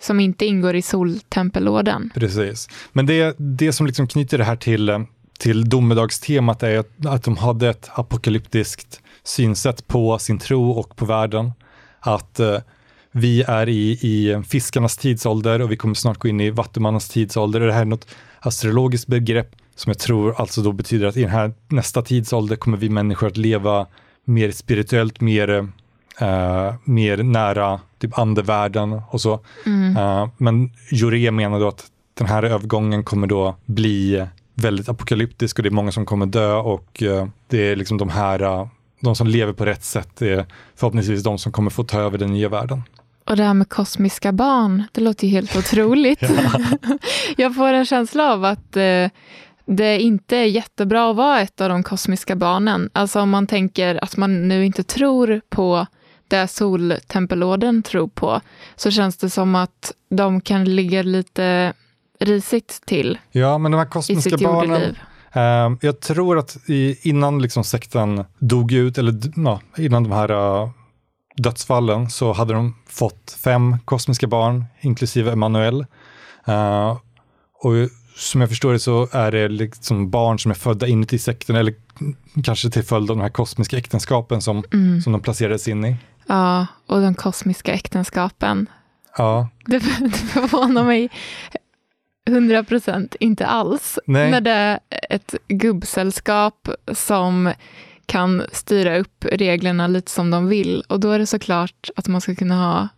som 0.00 0.20
inte 0.20 0.46
ingår 0.46 0.76
i 0.76 0.82
soltempellådan. 0.82 2.10
Precis. 2.14 2.68
Men 2.92 3.06
det, 3.06 3.34
det 3.38 3.72
som 3.72 3.86
liksom 3.86 4.06
knyter 4.06 4.38
det 4.38 4.44
här 4.44 4.56
till, 4.56 5.04
till 5.38 5.68
domedagstemat 5.68 6.62
är 6.62 6.78
att, 6.78 7.06
att 7.06 7.24
de 7.24 7.36
hade 7.36 7.68
ett 7.68 7.90
apokalyptiskt 7.94 9.00
synsätt 9.22 9.86
på 9.86 10.18
sin 10.18 10.38
tro 10.38 10.70
och 10.70 10.96
på 10.96 11.04
världen. 11.04 11.52
Att 12.00 12.40
eh, 12.40 12.58
vi 13.12 13.42
är 13.42 13.68
i, 13.68 13.90
i 13.90 14.42
fiskarnas 14.48 14.96
tidsålder 14.96 15.62
och 15.62 15.72
vi 15.72 15.76
kommer 15.76 15.94
snart 15.94 16.18
gå 16.18 16.28
in 16.28 16.40
i 16.40 16.50
vattumannens 16.50 17.08
tidsålder. 17.08 17.60
Det 17.60 17.72
här 17.72 17.80
är 17.80 17.84
något 17.84 18.06
astrologiskt 18.40 19.06
begrepp 19.06 19.56
som 19.74 19.90
jag 19.90 19.98
tror 19.98 20.40
alltså 20.40 20.62
då 20.62 20.72
betyder 20.72 21.06
att 21.06 21.16
i 21.16 21.20
den 21.22 21.30
här 21.30 21.52
nästa 21.68 22.02
tidsålder 22.02 22.56
kommer 22.56 22.78
vi 22.78 22.88
människor 22.88 23.26
att 23.26 23.36
leva 23.36 23.86
mer 24.24 24.50
spirituellt, 24.50 25.20
mer, 25.20 25.48
eh, 26.20 26.74
mer 26.84 27.22
nära 27.22 27.80
typ 27.98 28.18
andevärlden 28.18 29.02
och 29.10 29.20
så. 29.20 29.32
Eh, 29.98 30.28
men 30.36 30.72
Juré 30.90 31.30
menar 31.30 31.60
då 31.60 31.68
att 31.68 31.86
den 32.14 32.26
här 32.26 32.42
övergången 32.42 33.04
kommer 33.04 33.26
då 33.26 33.56
bli 33.66 34.26
väldigt 34.54 34.88
apokalyptisk 34.88 35.58
och 35.58 35.62
det 35.62 35.68
är 35.68 35.70
många 35.70 35.92
som 35.92 36.06
kommer 36.06 36.26
dö 36.26 36.54
och 36.54 37.02
eh, 37.02 37.26
det 37.48 37.72
är 37.72 37.76
liksom 37.76 37.98
de 37.98 38.08
här, 38.08 38.68
de 39.00 39.14
som 39.14 39.26
lever 39.26 39.52
på 39.52 39.64
rätt 39.64 39.84
sätt 39.84 40.22
är 40.22 40.46
förhoppningsvis 40.76 41.22
de 41.22 41.38
som 41.38 41.52
kommer 41.52 41.70
få 41.70 41.84
ta 41.84 42.00
över 42.00 42.18
den 42.18 42.32
nya 42.32 42.48
världen. 42.48 42.82
Och 43.30 43.36
det 43.36 43.42
här 43.42 43.54
med 43.54 43.68
kosmiska 43.68 44.32
barn, 44.32 44.82
det 44.92 45.00
låter 45.00 45.26
ju 45.26 45.32
helt 45.32 45.56
otroligt. 45.56 46.22
Jag 47.36 47.54
får 47.54 47.72
en 47.72 47.86
känsla 47.86 48.32
av 48.32 48.44
att 48.44 48.76
eh, 48.76 49.08
det 49.66 49.98
inte 50.00 50.36
är 50.36 50.44
jättebra 50.44 51.10
att 51.10 51.16
vara 51.16 51.40
ett 51.40 51.60
av 51.60 51.68
de 51.68 51.82
kosmiska 51.82 52.36
barnen. 52.36 52.90
Alltså 52.92 53.20
om 53.20 53.30
man 53.30 53.46
tänker 53.46 54.04
att 54.04 54.16
man 54.16 54.48
nu 54.48 54.64
inte 54.66 54.82
tror 54.82 55.40
på 55.48 55.86
det 56.28 56.48
soltempelorden 56.48 57.82
tror 57.82 58.08
på, 58.08 58.40
så 58.76 58.90
känns 58.90 59.16
det 59.16 59.30
som 59.30 59.54
att 59.54 59.92
de 60.10 60.40
kan 60.40 60.64
ligga 60.76 61.02
lite 61.02 61.72
risigt 62.20 62.82
till 62.86 63.18
Ja, 63.30 63.58
men 63.58 63.72
de 63.72 63.78
här 63.78 63.84
kosmiska 63.84 64.36
barnen, 64.36 64.70
jordeliv. 64.70 64.98
eh, 65.32 65.72
jag 65.80 66.00
tror 66.00 66.38
att 66.38 66.56
i, 66.66 67.08
innan 67.08 67.42
liksom 67.42 67.64
sekten 67.64 68.24
dog 68.38 68.72
ut, 68.72 68.98
eller 68.98 69.14
ja, 69.36 69.60
innan 69.78 70.02
de 70.02 70.12
här 70.12 70.30
eh, 70.30 70.70
dödsfallen, 71.42 72.10
så 72.10 72.32
hade 72.32 72.54
de 72.54 72.74
fått 72.86 73.36
fem 73.44 73.76
kosmiska 73.84 74.26
barn, 74.26 74.64
inklusive 74.80 75.32
Emanuel. 75.32 75.86
Eh, 76.46 76.98
och 77.62 77.72
som 78.16 78.40
jag 78.40 78.50
förstår 78.50 78.72
det 78.72 78.78
så 78.78 79.08
är 79.12 79.32
det 79.32 79.48
liksom 79.48 80.10
barn 80.10 80.38
som 80.38 80.50
är 80.50 80.54
födda 80.54 80.86
inuti 80.86 81.18
sekten, 81.18 81.56
eller 81.56 81.74
kanske 82.44 82.70
till 82.70 82.82
följd 82.84 83.10
av 83.10 83.16
de 83.16 83.22
här 83.22 83.30
kosmiska 83.30 83.76
äktenskapen 83.78 84.42
som, 84.42 84.64
Mm. 84.72 85.00
som 85.02 85.12
de 85.12 85.20
placerades 85.22 85.68
in 85.68 85.84
i. 85.84 85.96
Ja, 86.26 86.66
och 86.86 87.00
de 87.00 87.14
kosmiska 87.14 87.72
äktenskapen. 87.72 88.66
Ja, 89.18 89.48
Det, 89.66 89.78
det 90.00 90.10
förvånar 90.10 90.84
mig 90.84 91.10
100 92.28 92.64
procent 92.64 93.14
inte 93.20 93.46
alls. 93.46 93.98
Nej. 94.06 94.30
När 94.30 94.40
det 94.40 94.50
är 94.50 94.78
ett 95.10 95.34
gubbsällskap 95.48 96.68
som 96.92 97.52
kan 98.10 98.42
styra 98.52 98.98
upp 98.98 99.24
reglerna 99.24 99.86
lite 99.86 100.10
som 100.10 100.30
de 100.30 100.48
vill. 100.48 100.84
Och 100.88 101.00
då 101.00 101.10
är 101.10 101.18
det 101.18 101.26
såklart 101.26 101.90
att 101.96 102.08
man 102.08 102.20
ska 102.20 102.34
kunna 102.34 102.54
ha 102.54 102.88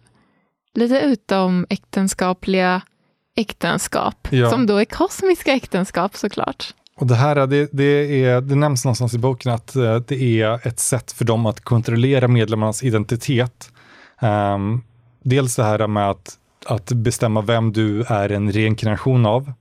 lite 0.74 1.00
utom 1.00 1.66
äktenskapliga 1.68 2.82
äktenskap. 3.36 4.28
Ja. 4.30 4.50
Som 4.50 4.66
då 4.66 4.76
är 4.76 4.84
kosmiska 4.84 5.52
äktenskap 5.52 6.16
såklart. 6.16 6.74
Och 6.96 7.06
det 7.06 7.14
här, 7.14 7.46
det, 7.46 7.68
det, 7.72 8.24
är, 8.24 8.40
det 8.40 8.54
nämns 8.54 8.84
någonstans 8.84 9.14
i 9.14 9.18
boken 9.18 9.52
att 9.52 9.76
eh, 9.76 9.96
det 9.96 10.40
är 10.40 10.66
ett 10.66 10.80
sätt 10.80 11.12
för 11.12 11.24
dem 11.24 11.46
att 11.46 11.60
kontrollera 11.60 12.28
medlemmarnas 12.28 12.82
identitet. 12.82 13.70
Ehm, 14.20 14.80
dels 15.22 15.56
det 15.56 15.64
här 15.64 15.86
med 15.86 16.10
att, 16.10 16.38
att 16.66 16.92
bestämma 16.92 17.40
vem 17.40 17.72
du 17.72 18.02
är 18.02 18.32
en 18.32 18.52
reinkarnation 18.52 19.26
av, 19.26 19.52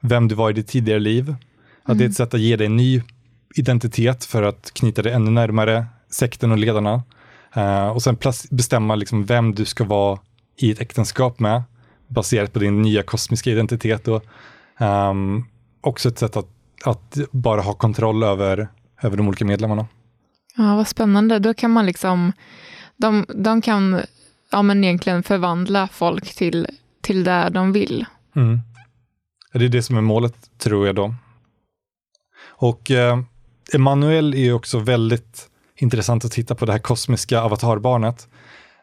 vem 0.00 0.28
du 0.28 0.34
var 0.34 0.50
i 0.50 0.52
ditt 0.52 0.68
tidigare 0.68 1.00
liv. 1.00 1.34
Att 1.82 1.98
det 1.98 2.04
är 2.04 2.08
ett 2.08 2.14
sätt 2.14 2.34
att 2.34 2.40
ge 2.40 2.56
dig 2.56 2.66
en 2.66 2.76
ny 2.76 3.02
identitet 3.58 4.24
för 4.24 4.42
att 4.42 4.70
knyta 4.74 5.02
dig 5.02 5.12
ännu 5.12 5.30
närmare 5.30 5.86
sekten 6.10 6.52
och 6.52 6.58
ledarna. 6.58 7.02
Eh, 7.54 7.88
och 7.88 8.02
sen 8.02 8.18
bestämma 8.50 8.94
liksom 8.94 9.24
vem 9.24 9.54
du 9.54 9.64
ska 9.64 9.84
vara 9.84 10.18
i 10.56 10.70
ett 10.70 10.80
äktenskap 10.80 11.40
med, 11.40 11.62
baserat 12.08 12.52
på 12.52 12.58
din 12.58 12.82
nya 12.82 13.02
kosmiska 13.02 13.50
identitet. 13.50 14.08
Och, 14.08 14.24
ehm, 14.78 15.44
också 15.80 16.08
ett 16.08 16.18
sätt 16.18 16.36
att, 16.36 16.48
att 16.84 17.18
bara 17.30 17.60
ha 17.60 17.74
kontroll 17.74 18.22
över, 18.22 18.68
över 19.02 19.16
de 19.16 19.28
olika 19.28 19.44
medlemmarna. 19.44 19.86
Ja, 20.56 20.76
vad 20.76 20.88
spännande. 20.88 21.38
Då 21.38 21.54
kan 21.54 21.70
man 21.70 21.86
liksom, 21.86 22.32
de, 22.96 23.26
de 23.34 23.62
kan 23.62 24.00
ja, 24.50 24.62
men 24.62 24.84
egentligen 24.84 25.22
förvandla 25.22 25.88
folk 25.88 26.34
till, 26.34 26.66
till 27.02 27.24
det 27.24 27.50
de 27.50 27.72
vill. 27.72 28.04
Mm. 28.36 28.60
Det 29.52 29.64
är 29.64 29.68
det 29.68 29.82
som 29.82 29.96
är 29.96 30.00
målet, 30.00 30.58
tror 30.58 30.86
jag 30.86 30.94
då. 30.94 31.14
Och 32.48 32.90
eh, 32.90 33.20
Emanuel 33.72 34.34
är 34.34 34.38
ju 34.38 34.52
också 34.52 34.78
väldigt 34.78 35.48
intressant 35.76 36.24
att 36.24 36.32
titta 36.32 36.54
på 36.54 36.66
det 36.66 36.72
här 36.72 36.78
kosmiska 36.78 37.40
avatarbarnet. 37.40 38.28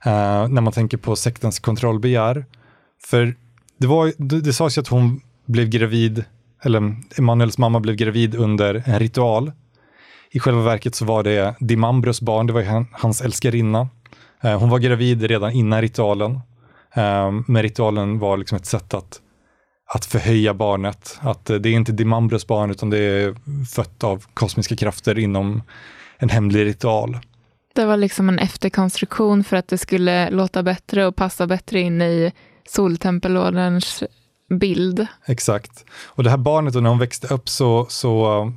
Uh, 0.06 0.48
när 0.48 0.62
man 0.62 0.74
tänker 0.74 0.98
på 0.98 1.16
sektens 1.16 1.60
kontrollbegär. 1.60 2.46
För 3.04 3.36
det, 3.78 3.88
var, 3.88 4.14
det, 4.18 4.42
det 4.42 4.54
sades 4.54 4.78
ju 4.78 4.82
att 4.82 4.88
hon 4.88 5.22
blev 5.46 5.68
gravid, 5.68 6.24
eller 6.64 6.96
Emanuels 7.18 7.58
mamma 7.58 7.80
blev 7.80 7.96
gravid 7.96 8.36
under 8.36 8.84
en 8.86 9.00
ritual. 9.00 9.52
I 10.32 10.40
själva 10.40 10.62
verket 10.62 10.96
så 10.96 11.06
var 11.06 11.24
det 11.24 11.56
Dimambros 11.60 12.22
barn, 12.22 12.48
det 12.48 12.54
var 12.54 12.62
ju 12.62 12.86
hans 12.92 13.22
älskarinna. 13.22 13.90
Uh, 14.46 14.58
hon 14.58 14.70
var 14.70 14.80
gravid 14.80 15.24
redan 15.24 15.52
innan 15.52 15.82
ritualen. 15.82 16.32
Uh, 16.98 17.42
men 17.48 17.64
ritualen 17.64 18.20
var 18.20 18.38
liksom 18.38 18.56
ett 18.56 18.66
sätt 18.66 18.94
att 18.94 19.22
att 19.96 20.06
förhöja 20.06 20.54
barnet. 20.54 21.20
Att 21.22 21.50
eh, 21.50 21.56
det 21.56 21.70
är 21.70 21.74
inte 21.74 21.92
Dimambros 21.92 22.48
barn 22.48 22.72
utan 22.72 22.90
det 22.90 22.98
är 22.98 23.36
fött 23.66 24.04
av 24.04 24.26
kosmiska 24.34 24.76
krafter 24.76 25.20
inom 25.20 25.62
en 26.18 26.30
hemlig 26.30 26.66
ritual. 26.66 27.20
Det 27.76 27.86
var 27.86 27.98
liksom 27.98 28.30
en 28.30 28.40
efterkonstruktion 28.40 29.44
för 29.44 29.58
att 29.58 29.68
det 29.68 29.78
skulle 29.78 30.30
låta 30.30 30.64
bättre 30.64 31.06
och 31.06 31.16
passa 31.16 31.48
bättre 31.48 31.80
in 31.80 32.02
i 32.02 32.32
soltempelorderns 32.68 34.04
bild. 34.60 35.08
Exakt. 35.26 35.86
Och 36.06 36.24
det 36.24 36.30
här 36.30 36.38
barnet, 36.38 36.76
och 36.76 36.84
när 36.84 36.90
hon 36.90 37.00
växte 37.00 37.34
upp 37.34 37.50
så, 37.50 37.86
så 37.90 38.52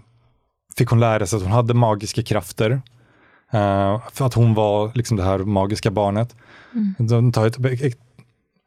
fick 0.76 0.88
hon 0.88 1.00
lära 1.00 1.26
sig 1.26 1.36
att 1.36 1.42
hon 1.42 1.52
hade 1.52 1.74
magiska 1.74 2.22
krafter. 2.22 2.70
Uh, 3.54 4.08
för 4.12 4.26
att 4.26 4.34
hon 4.34 4.54
var 4.54 4.92
liksom 4.94 5.16
det 5.16 5.22
här 5.22 5.38
magiska 5.38 5.90
barnet. 5.90 6.36
Mm. 6.72 6.94
De, 6.98 7.32
tar 7.32 7.46
ett, 7.46 7.56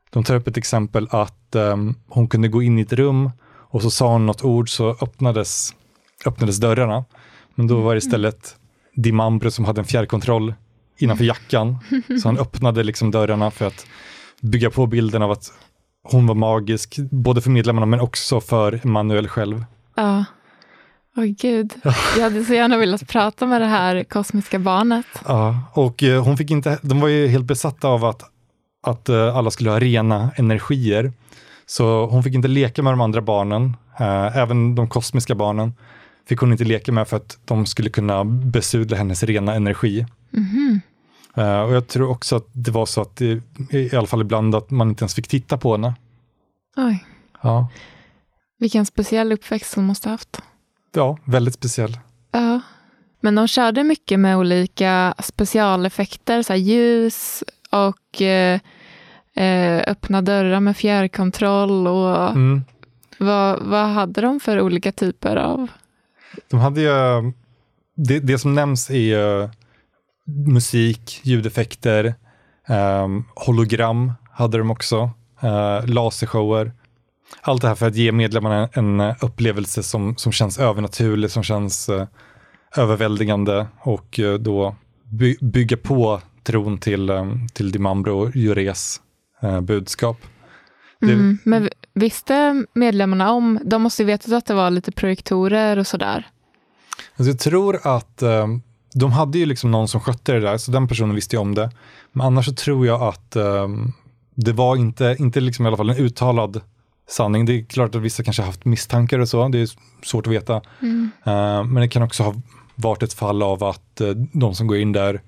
de 0.10 0.24
tar 0.24 0.36
upp 0.36 0.48
ett 0.48 0.58
exempel 0.58 1.08
att 1.12 1.56
um, 1.56 1.96
hon 2.08 2.28
kunde 2.28 2.48
gå 2.48 2.62
in 2.62 2.80
i 2.80 2.82
ett 2.82 2.94
rum 2.94 3.32
och 3.50 3.82
så 3.82 3.92
sa 3.92 4.12
hon 4.12 4.26
något 4.26 4.44
ord 4.44 4.70
så 4.70 4.90
öppnades, 4.90 5.76
öppnades 6.26 6.58
dörrarna. 6.58 7.06
Men 7.56 7.68
då 7.68 7.82
var 7.82 7.94
det 7.94 7.98
istället 7.98 8.56
Dimambro 8.96 9.52
som 9.52 9.66
hade 9.66 9.82
en 9.82 9.86
fjärrkontroll 9.86 10.54
innanför 10.98 11.24
jackan. 11.24 11.78
Så 12.22 12.28
han 12.28 12.38
öppnade 12.40 12.84
liksom 12.84 13.12
dörrarna 13.12 13.52
för 13.52 13.68
att 13.68 13.86
bygga 14.42 14.70
på 14.70 14.88
bilden 14.88 15.22
av 15.22 15.32
att 15.32 15.52
hon 16.04 16.28
var 16.28 16.36
magisk, 16.36 16.98
både 17.12 17.42
för 17.42 17.50
medlemmarna 17.50 17.86
men 17.86 18.00
också 18.00 18.42
för 18.42 18.82
Manuel 18.84 19.28
själv. 19.28 19.66
Ja. 19.96 20.26
Åh 21.18 21.24
oh, 21.24 21.28
gud, 21.28 21.74
jag 22.16 22.24
hade 22.24 22.46
så 22.46 22.54
gärna 22.54 22.78
velat 22.78 23.08
prata 23.08 23.46
med 23.46 23.62
det 23.62 23.68
här 23.68 24.04
kosmiska 24.04 24.60
barnet. 24.60 25.06
Ja, 25.28 25.60
och 25.74 26.04
eh, 26.04 26.24
hon 26.24 26.38
fick 26.38 26.52
inte, 26.52 26.80
de 26.82 27.00
var 27.00 27.08
ju 27.08 27.28
helt 27.28 27.46
besatta 27.46 27.88
av 27.88 28.06
att, 28.06 28.24
att 28.82 29.10
eh, 29.10 29.36
alla 29.36 29.52
skulle 29.52 29.70
ha 29.70 29.80
rena 29.80 30.32
energier. 30.36 31.14
Så 31.66 32.06
hon 32.06 32.24
fick 32.24 32.34
inte 32.34 32.48
leka 32.48 32.84
med 32.84 32.94
de 32.94 33.02
andra 33.02 33.22
barnen, 33.22 33.78
eh, 34.00 34.38
även 34.38 34.76
de 34.76 34.88
kosmiska 34.90 35.36
barnen 35.36 35.74
fick 36.30 36.40
hon 36.40 36.52
inte 36.52 36.64
leka 36.64 36.92
med 36.92 37.08
för 37.08 37.18
att 37.18 37.38
de 37.46 37.66
skulle 37.66 37.90
kunna 37.90 38.24
besudla 38.26 38.98
hennes 38.98 39.24
rena 39.24 39.56
energi. 39.56 40.06
Mm. 40.34 40.82
Och 41.68 41.74
jag 41.74 41.88
tror 41.88 42.10
också 42.10 42.36
att 42.36 42.48
det 42.52 42.72
var 42.72 42.86
så 42.86 43.02
att, 43.02 43.22
i 43.22 43.42
alla 43.94 44.08
fall 44.08 44.22
ibland, 44.22 44.56
att 44.56 44.70
man 44.70 44.90
inte 44.90 45.04
ens 45.04 45.16
fick 45.16 45.28
titta 45.28 45.58
på 45.58 45.72
henne. 45.72 45.94
Oj. 46.78 47.06
Ja. 47.42 47.70
Vilken 48.60 48.86
speciell 48.86 49.32
uppväxt 49.32 49.76
hon 49.76 49.86
måste 49.86 50.10
ha 50.10 50.14
haft. 50.14 50.42
Ja, 50.94 51.18
väldigt 51.26 51.54
speciell. 51.54 52.00
Ja. 52.32 52.62
Men 53.22 53.36
de 53.36 53.48
körde 53.48 53.84
mycket 53.84 54.20
med 54.20 54.38
olika 54.38 55.14
specialeffekter, 55.20 56.44
så 56.44 56.56
ljus 56.56 57.44
och 57.70 58.22
eh, 58.22 58.60
eh, 59.36 59.84
öppna 59.88 60.22
dörrar 60.22 60.60
med 60.60 60.78
fjärrkontroll. 60.78 61.88
Och 61.88 62.30
mm. 62.30 62.64
vad, 63.18 63.60
vad 63.62 63.88
hade 63.88 64.22
de 64.22 64.40
för 64.40 64.62
olika 64.62 64.92
typer 64.92 65.36
av 65.36 65.68
de 66.50 66.60
hade 66.60 66.82
ju, 66.82 67.32
det, 67.96 68.20
det 68.20 68.38
som 68.40 68.56
nämns 68.56 68.90
är 68.90 69.50
musik, 70.48 71.22
ljudeffekter, 71.24 72.16
um, 73.04 73.26
hologram 73.36 74.14
hade 74.32 74.58
de 74.58 74.72
också, 74.72 75.12
uh, 75.44 75.88
lasershower. 75.88 76.72
Allt 77.42 77.62
det 77.62 77.68
här 77.68 77.76
för 77.76 77.88
att 77.88 77.96
ge 77.96 78.12
medlemmarna 78.12 78.70
en, 78.74 79.00
en 79.00 79.16
upplevelse 79.22 79.84
som, 79.84 80.16
som 80.18 80.32
känns 80.32 80.60
övernaturlig, 80.60 81.32
som 81.32 81.44
känns 81.44 81.90
uh, 81.90 82.04
överväldigande 82.78 83.68
och 83.80 84.20
uh, 84.20 84.34
då 84.34 84.76
by, 85.04 85.38
bygga 85.42 85.78
på 85.78 86.22
tron 86.52 86.78
till, 86.78 87.10
um, 87.10 87.48
till 87.54 87.72
Dimambro 87.72 88.20
och 88.20 88.36
Jures 88.36 89.02
budskap. 89.62 90.18
Mm, 91.02 91.38
men 91.44 91.70
visste 91.94 92.66
medlemmarna 92.74 93.32
om, 93.32 93.60
de 93.66 93.82
måste 93.82 94.02
ju 94.02 94.08
veta 94.08 94.38
att 94.38 94.46
det 94.46 94.54
var 94.54 94.70
lite 94.70 94.92
projektorer 94.92 95.78
och 95.78 95.88
sådär? 95.88 96.28
Alltså 97.16 97.32
jag 97.32 97.40
tror 97.40 97.88
att 97.88 98.24
um, 98.24 98.62
de 98.94 99.12
hade 99.12 99.38
ju 99.38 99.46
liksom 99.46 99.72
någon 99.72 99.88
som 99.88 100.02
skötte 100.02 100.32
det 100.32 100.40
där, 100.40 100.58
så 100.58 100.72
den 100.72 100.88
personen 100.88 101.16
visste 101.16 101.36
ju 101.36 101.40
om 101.40 101.56
det. 101.56 101.72
Men 102.12 102.28
annars 102.28 102.46
så 102.46 102.54
tror 102.54 102.88
jag 102.88 103.02
att 103.02 103.32
det 104.36 104.54
var 104.54 104.76
inte, 104.76 105.16
inte 105.20 105.40
liksom 105.40 105.66
i 105.66 105.68
alla 105.68 105.78
fall 105.78 105.90
en 105.90 105.98
uttalad 105.98 106.62
sanning. 107.10 107.46
Det 107.46 107.54
är 107.54 107.64
klart 107.64 107.96
att 107.96 108.02
vissa 108.02 108.24
kanske 108.24 108.42
haft 108.42 108.66
misstankar 108.66 109.20
och 109.20 109.30
så, 109.30 109.48
det 109.48 109.60
är 109.60 109.70
svårt 110.06 110.28
att 110.28 110.34
veta. 110.34 110.62
Mm. 110.82 111.10
Men 111.74 111.76
det 111.76 111.88
kan 111.88 112.04
också 112.04 112.24
ha 112.24 112.36
varit 112.76 113.04
ett 113.04 113.14
fall 113.14 113.44
av 113.44 113.64
att 113.64 114.02
de 114.34 114.56
som 114.56 114.68
går 114.68 114.78
in 114.78 114.92
där 114.92 115.22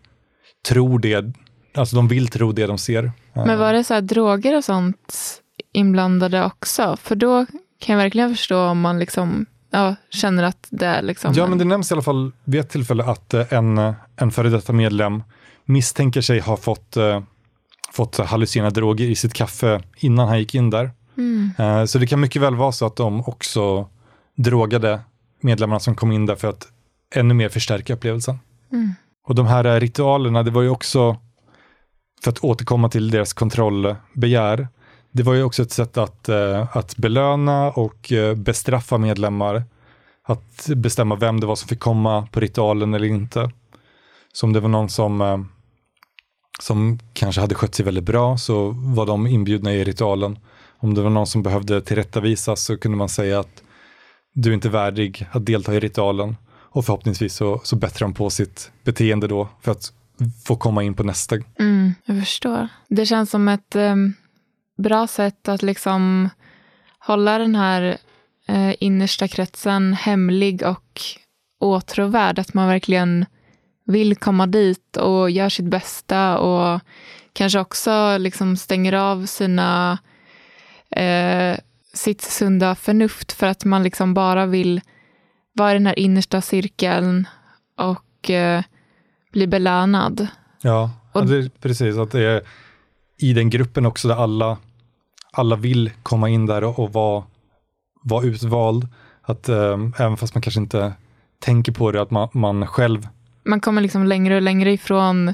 tror 0.68 1.00
det, 1.00 1.34
alltså 1.76 1.96
de 1.96 2.08
vill 2.08 2.28
tro 2.28 2.52
det 2.52 2.68
de 2.68 2.78
ser. 2.78 3.12
Men 3.34 3.60
var 3.60 3.74
det 3.74 3.84
så 3.84 3.94
här 3.94 4.02
droger 4.02 4.58
och 4.58 4.64
sånt 4.64 5.42
inblandade 5.74 6.46
också? 6.46 6.98
För 7.02 7.16
då 7.16 7.46
kan 7.80 7.94
jag 7.94 8.04
verkligen 8.04 8.30
förstå 8.30 8.60
om 8.60 8.82
man 8.82 9.00
liksom 9.00 9.46
ja, 9.72 9.96
känner 10.10 10.44
att 10.44 10.68
det 10.70 10.86
är 10.86 11.02
liksom... 11.02 11.34
Ja, 11.36 11.48
men 11.48 11.58
det 11.58 11.66
nämns 11.66 11.92
i 11.92 11.94
alla 11.94 12.02
fall 12.02 12.32
vid 12.44 12.62
ett 12.62 12.70
tillfälle 12.70 13.04
att 13.04 13.34
eh, 13.34 13.54
en, 13.54 13.94
en 14.16 14.32
före 14.32 14.50
detta 14.50 14.74
medlem 14.74 15.24
misstänker 15.66 16.22
sig 16.22 16.40
ha 16.40 16.58
fått, 16.58 16.98
uh, 16.98 17.20
fått 17.94 18.18
hallucinerande 18.18 18.80
droger 18.80 19.10
i 19.10 19.16
sitt 19.16 19.34
kaffe 19.34 19.82
innan 19.98 20.28
han 20.28 20.40
gick 20.40 20.56
in 20.56 20.70
där. 20.70 20.92
Mm. 21.18 21.52
Uh, 21.60 21.86
så 21.86 22.00
det 22.00 22.08
kan 22.08 22.20
mycket 22.20 22.42
väl 22.42 22.56
vara 22.56 22.72
så 22.72 22.86
att 22.86 22.96
de 22.96 23.22
också 23.22 23.90
drogade 24.36 25.00
medlemmarna 25.42 25.80
som 25.80 25.96
kom 25.96 26.12
in 26.12 26.26
där 26.26 26.36
för 26.36 26.50
att 26.50 26.68
ännu 27.16 27.34
mer 27.34 27.50
förstärka 27.50 27.94
upplevelsen. 27.94 28.40
Mm. 28.72 28.94
Och 29.28 29.36
de 29.36 29.46
här 29.46 29.80
ritualerna, 29.80 30.44
det 30.44 30.52
var 30.52 30.62
ju 30.62 30.70
också, 30.70 31.18
för 32.24 32.32
att 32.32 32.44
återkomma 32.44 32.90
till 32.90 33.12
deras 33.12 33.34
kontrollbegär, 33.34 34.68
det 35.12 35.24
var 35.24 35.34
ju 35.34 35.44
också 35.44 35.62
ett 35.64 35.72
sätt 35.72 35.98
att, 35.98 36.30
eh, 36.30 36.78
att 36.78 36.98
belöna 36.98 37.72
och 37.72 38.12
eh, 38.12 38.36
bestraffa 38.36 38.98
medlemmar. 38.98 39.64
Att 40.24 40.70
bestämma 40.76 41.16
vem 41.16 41.40
det 41.40 41.48
var 41.48 41.56
som 41.56 41.68
fick 41.68 41.80
komma 41.80 42.28
på 42.32 42.40
ritualen 42.40 42.94
eller 42.94 43.08
inte. 43.08 43.52
Så 44.34 44.46
om 44.46 44.54
det 44.54 44.60
var 44.60 44.70
någon 44.70 44.90
som, 44.90 45.22
eh, 45.22 45.40
som 46.60 47.00
kanske 47.14 47.42
hade 47.42 47.56
skött 47.56 47.76
sig 47.76 47.86
väldigt 47.86 48.04
bra 48.04 48.38
så 48.38 48.70
var 48.70 49.06
de 49.06 49.28
inbjudna 49.28 49.74
i 49.74 49.84
ritualen. 49.84 50.40
Om 50.80 50.94
det 50.94 51.02
var 51.02 51.10
någon 51.10 51.28
som 51.28 51.44
behövde 51.44 51.82
tillrättavisas 51.82 52.64
så 52.64 52.78
kunde 52.78 52.98
man 52.98 53.10
säga 53.10 53.40
att 53.40 53.64
du 54.34 54.50
är 54.50 54.54
inte 54.54 54.70
värdig 54.70 55.28
att 55.32 55.46
delta 55.46 55.74
i 55.74 55.80
ritualen. 55.80 56.36
Och 56.72 56.86
förhoppningsvis 56.86 57.36
så, 57.36 57.62
så 57.64 57.76
bättrar 57.76 58.08
de 58.08 58.14
på 58.14 58.30
sitt 58.30 58.72
beteende 58.84 59.28
då 59.28 59.50
för 59.62 59.72
att 59.72 59.94
få 60.46 60.56
komma 60.56 60.84
in 60.84 60.94
på 60.94 61.04
nästa. 61.04 61.36
Mm, 61.60 61.94
jag 62.06 62.20
förstår. 62.20 62.68
Det 62.88 63.06
känns 63.06 63.30
som 63.30 63.48
ett 63.48 63.76
eh, 63.76 63.96
bra 64.78 65.08
sätt 65.08 65.48
att 65.48 65.62
liksom 65.62 66.30
hålla 67.00 67.38
den 67.38 67.56
här 67.56 67.98
eh, 68.48 68.74
innersta 68.80 69.28
kretsen 69.28 69.94
hemlig 69.94 70.64
och 70.64 71.02
åtråvärd. 71.60 72.40
Att 72.40 72.54
man 72.54 72.68
verkligen 72.68 73.26
vill 73.86 74.16
komma 74.16 74.48
dit 74.48 74.98
och 74.98 75.32
gör 75.32 75.50
sitt 75.50 75.66
bästa 75.66 76.38
och 76.38 76.82
kanske 77.34 77.60
också 77.60 78.18
liksom 78.18 78.58
stänger 78.58 78.94
av 78.94 79.26
sina, 79.26 79.98
eh, 80.90 81.58
sitt 81.94 82.22
sunda 82.22 82.76
förnuft 82.76 83.32
för 83.32 83.48
att 83.48 83.66
man 83.66 83.84
liksom 83.84 84.14
bara 84.14 84.46
vill 84.46 84.82
vara 85.62 85.72
i 85.72 85.74
den 85.74 85.88
här 85.88 86.00
innersta 86.00 86.42
cirkeln 86.42 87.28
och 87.78 88.30
eh, 88.30 88.64
bli 89.32 89.48
belönad. 89.48 90.28
Ja, 90.62 90.92
och, 91.12 91.24
precis. 91.62 91.98
Att 91.98 92.12
det 92.12 92.24
är 92.24 92.42
i 93.18 93.34
den 93.34 93.50
gruppen 93.50 93.86
också 93.86 94.08
där 94.08 94.16
alla 94.16 94.58
alla 95.32 95.56
vill 95.56 95.92
komma 96.04 96.30
in 96.30 96.46
där 96.46 96.64
och, 96.64 96.80
och 96.80 96.94
vara, 96.94 97.24
vara 98.04 98.26
utvald. 98.26 98.88
Att 99.22 99.50
um, 99.50 99.94
även 99.98 100.18
fast 100.18 100.36
man 100.36 100.42
kanske 100.42 100.60
inte 100.60 100.94
tänker 101.40 101.72
på 101.72 101.92
det, 101.92 102.02
att 102.02 102.12
man, 102.12 102.30
man 102.34 102.68
själv... 102.68 103.08
Man 103.44 103.62
kommer 103.62 103.82
liksom 103.82 104.06
längre 104.06 104.36
och 104.36 104.42
längre 104.42 104.72
ifrån 104.72 105.34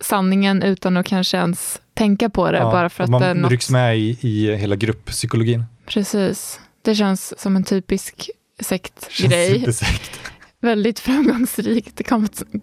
sanningen 0.00 0.62
utan 0.62 0.96
att 0.96 1.06
kanske 1.06 1.36
ens 1.36 1.80
tänka 1.94 2.30
på 2.30 2.50
det. 2.50 2.58
Ja, 2.58 2.70
bara 2.70 2.90
för 2.90 3.04
att 3.04 3.10
man 3.10 3.22
det 3.22 3.34
något... 3.34 3.50
rycks 3.50 3.70
med 3.70 3.98
i, 3.98 4.18
i 4.20 4.56
hela 4.56 4.76
grupppsykologin. 4.76 5.64
Precis. 5.86 6.60
Det 6.82 6.94
känns 6.94 7.40
som 7.40 7.56
en 7.56 7.64
typisk 7.64 8.30
sektgrej. 8.60 9.72
Sekt. 9.72 10.20
Väldigt 10.60 10.98
framgångsrikt 10.98 12.00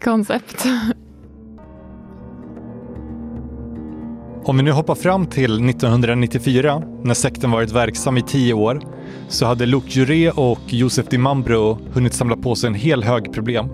koncept. 0.03 0.65
Om 4.45 4.57
vi 4.57 4.63
nu 4.63 4.71
hoppar 4.71 4.95
fram 4.95 5.25
till 5.25 5.69
1994, 5.69 6.83
när 7.03 7.13
sekten 7.13 7.51
varit 7.51 7.71
verksam 7.71 8.17
i 8.17 8.21
tio 8.21 8.53
år, 8.53 8.81
så 9.27 9.45
hade 9.45 9.65
Luc 9.65 9.83
Juré 9.87 10.29
och 10.29 10.59
Josef 10.67 11.07
Di 11.07 11.17
Mambro 11.17 11.77
hunnit 11.93 12.13
samla 12.13 12.35
på 12.35 12.55
sig 12.55 12.67
en 12.67 12.73
hel 12.73 13.03
hög 13.03 13.33
problem. 13.33 13.69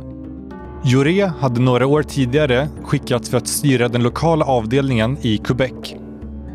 Juré 0.86 1.26
hade 1.40 1.62
några 1.62 1.88
år 1.88 2.04
tidigare 2.04 2.70
skickats 2.84 3.30
för 3.30 3.38
att 3.38 3.48
styra 3.48 3.88
den 3.88 4.04
lokala 4.04 4.46
avdelningen 4.46 5.18
i 5.22 5.38
Quebec. 5.38 5.96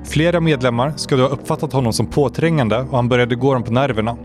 Flera 0.05 0.41
medlemmar 0.41 0.95
då 1.17 1.23
ha 1.23 1.29
uppfattat 1.29 1.73
honom 1.73 1.93
som 1.93 2.07
påträngande 2.07 2.79
och 2.79 2.97
han 2.97 3.09
började 3.09 3.35
gå 3.35 3.55
dem 3.55 3.63
på 3.63 3.73
nerverna. 3.73 4.17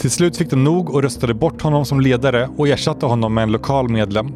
Till 0.00 0.10
slut 0.10 0.36
fick 0.36 0.50
de 0.50 0.64
nog 0.64 0.90
och 0.90 1.02
röstade 1.02 1.34
bort 1.34 1.62
honom 1.62 1.84
som 1.84 2.00
ledare 2.00 2.48
och 2.56 2.68
ersatte 2.68 3.06
honom 3.06 3.34
med 3.34 3.42
en 3.42 3.52
lokal 3.52 3.88
medlem. 3.88 4.32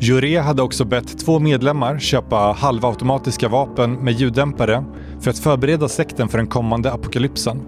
Juré 0.00 0.38
hade 0.38 0.62
också 0.62 0.84
bett 0.84 1.18
två 1.18 1.38
medlemmar 1.38 1.98
köpa 1.98 2.36
halvautomatiska 2.36 3.48
vapen 3.48 3.92
med 3.92 4.14
ljuddämpare 4.14 4.84
för 5.20 5.30
att 5.30 5.38
förbereda 5.38 5.88
sekten 5.88 6.28
för 6.28 6.38
den 6.38 6.46
kommande 6.46 6.92
apokalypsen. 6.92 7.62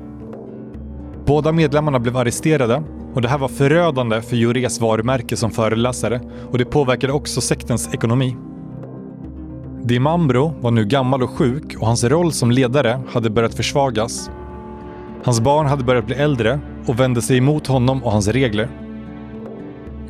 Båda 1.27 1.53
medlemmarna 1.53 1.99
blev 1.99 2.17
arresterade 2.17 2.83
Och 3.15 3.23
det 3.23 3.29
här 3.29 3.39
var 3.39 3.49
förödande 3.49 4.23
för 4.23 4.37
Jures 4.37 4.81
varumärke 4.81 5.37
som 5.37 5.51
föreläsare 5.51 6.21
och 6.51 6.59
det 6.59 6.65
påverkade 6.65 7.13
också 7.13 7.41
sektens 7.41 7.95
ekonomi. 7.95 8.37
Dimambro 9.83 10.55
var 10.61 10.71
nu 10.71 10.85
gammal 10.85 11.23
och 11.23 11.31
sjuk 11.31 11.77
och 11.79 11.87
hans 11.87 12.05
roll 12.05 12.33
som 12.33 12.51
ledare 12.51 13.01
hade 13.13 13.31
börjat 13.31 13.55
försvagas. 13.55 14.31
Hans 15.25 15.41
barn 15.41 15.67
hade 15.67 15.85
börjat 15.85 16.07
bli 16.07 16.15
äldre 16.15 16.61
och 16.87 17.01
vände 17.01 17.23
sig 17.23 17.39
emot 17.39 17.67
honom 17.67 18.05
och 18.05 18.13
hans 18.13 18.29
regler. 18.29 18.69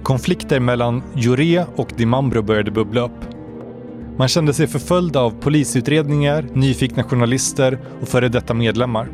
Konflikter 0.02 0.60
mellan 0.60 1.02
Jure 1.16 1.66
och 1.76 1.92
Dimambro 1.96 2.42
började 2.42 2.70
bubbla 2.70 3.00
upp. 3.00 3.34
Man 4.16 4.28
kände 4.28 4.54
sig 4.54 4.66
förföljd 4.66 5.16
av 5.16 5.30
polisutredningar, 5.30 6.46
nyfikna 6.52 7.02
journalister 7.02 7.78
och 8.02 8.08
före 8.08 8.28
detta 8.28 8.54
medlemmar. 8.54 9.08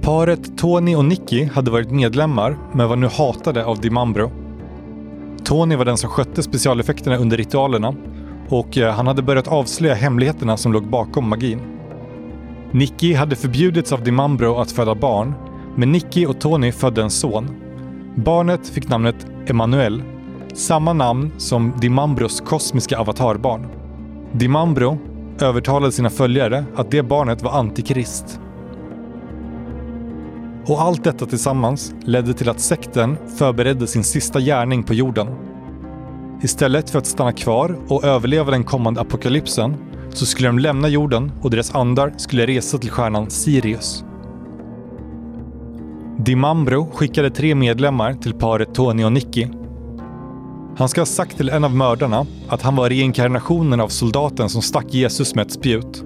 Paret 0.00 0.58
Tony 0.58 0.96
och 0.96 1.04
Nicky 1.04 1.44
hade 1.44 1.70
varit 1.70 1.90
medlemmar 1.90 2.58
men 2.72 2.88
var 2.88 2.96
nu 2.96 3.06
hatade 3.06 3.64
av 3.64 3.80
Dimambro. 3.80 4.30
Tony 5.44 5.76
var 5.76 5.84
den 5.84 5.96
som 5.96 6.10
skötte 6.10 6.42
specialeffekterna 6.42 7.16
under 7.16 7.36
ritualerna 7.36 7.94
och 8.48 8.78
eh, 8.78 8.94
han 8.94 9.06
hade 9.06 9.22
börjat 9.22 9.48
avslöja 9.48 9.94
hemligheterna 9.94 10.56
som 10.56 10.72
låg 10.72 10.90
bakom 10.90 11.28
magin. 11.28 11.79
Nicky 12.72 13.14
hade 13.14 13.36
förbjudits 13.36 13.92
av 13.92 14.04
Dimambro 14.04 14.56
att 14.56 14.72
föda 14.72 14.94
barn, 14.94 15.34
men 15.76 15.92
Nicky 15.92 16.26
och 16.26 16.40
Tony 16.40 16.72
födde 16.72 17.02
en 17.02 17.10
son. 17.10 17.48
Barnet 18.14 18.68
fick 18.68 18.88
namnet 18.88 19.26
Emanuel, 19.46 20.02
samma 20.54 20.92
namn 20.92 21.32
som 21.38 21.72
Dimambros 21.80 22.40
kosmiska 22.40 22.98
avatarbarn. 22.98 23.66
Dimambro 24.32 24.98
övertalade 25.40 25.92
sina 25.92 26.10
följare 26.10 26.64
att 26.76 26.90
det 26.90 27.02
barnet 27.02 27.42
var 27.42 27.52
antikrist. 27.52 28.40
Och 30.66 30.82
allt 30.82 31.04
detta 31.04 31.26
tillsammans 31.26 31.94
ledde 32.04 32.34
till 32.34 32.48
att 32.48 32.60
sekten 32.60 33.16
förberedde 33.38 33.86
sin 33.86 34.04
sista 34.04 34.40
gärning 34.40 34.82
på 34.82 34.94
jorden. 34.94 35.28
Istället 36.42 36.90
för 36.90 36.98
att 36.98 37.06
stanna 37.06 37.32
kvar 37.32 37.76
och 37.88 38.04
överleva 38.04 38.50
den 38.50 38.64
kommande 38.64 39.00
apokalypsen 39.00 39.76
så 40.12 40.26
skulle 40.26 40.48
de 40.48 40.58
lämna 40.58 40.88
jorden 40.88 41.32
och 41.42 41.50
deras 41.50 41.74
andar 41.74 42.14
skulle 42.16 42.46
resa 42.46 42.78
till 42.78 42.90
stjärnan 42.90 43.30
Sirius. 43.30 44.04
Dimambro 46.18 46.90
skickade 46.94 47.30
tre 47.30 47.54
medlemmar 47.54 48.14
till 48.14 48.34
paret 48.34 48.74
Tony 48.74 49.04
och 49.04 49.12
Nicky. 49.12 49.46
Han 50.76 50.88
ska 50.88 51.00
ha 51.00 51.06
sagt 51.06 51.36
till 51.36 51.48
en 51.48 51.64
av 51.64 51.74
mördarna 51.74 52.26
att 52.48 52.62
han 52.62 52.76
var 52.76 52.88
reinkarnationen 52.88 53.80
av 53.80 53.88
soldaten 53.88 54.48
som 54.48 54.62
stack 54.62 54.94
Jesus 54.94 55.34
med 55.34 55.46
ett 55.46 55.52
spjut. 55.52 56.04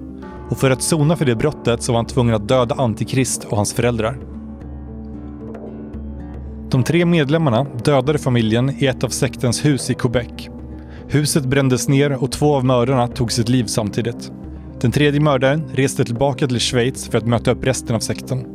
Och 0.49 0.57
för 0.57 0.71
att 0.71 0.81
sona 0.81 1.15
för 1.15 1.25
det 1.25 1.35
brottet 1.35 1.83
så 1.83 1.91
var 1.91 1.99
han 1.99 2.05
tvungen 2.05 2.35
att 2.35 2.47
döda 2.47 2.75
Antikrist 2.75 3.43
och 3.43 3.57
hans 3.57 3.73
föräldrar. 3.73 4.19
De 6.69 6.83
tre 6.83 7.05
medlemmarna 7.05 7.63
dödade 7.83 8.19
familjen 8.19 8.69
i 8.79 8.85
ett 8.85 9.03
av 9.03 9.09
sektens 9.09 9.65
hus 9.65 9.89
i 9.89 9.93
Quebec. 9.93 10.49
Huset 11.15 11.45
brändes 11.45 11.87
ner 11.87 12.23
och 12.23 12.31
två 12.31 12.55
av 12.55 12.65
mördarna 12.65 13.07
tog 13.07 13.31
sitt 13.31 13.49
liv 13.49 13.65
samtidigt. 13.65 14.31
Den 14.81 14.91
tredje 14.91 15.21
mördaren 15.21 15.63
reste 15.73 16.05
tillbaka 16.05 16.47
till 16.47 16.59
Schweiz 16.59 17.09
för 17.09 17.17
att 17.17 17.27
möta 17.27 17.51
upp 17.51 17.63
resten 17.63 17.95
av 17.95 17.99
sekten. 17.99 18.45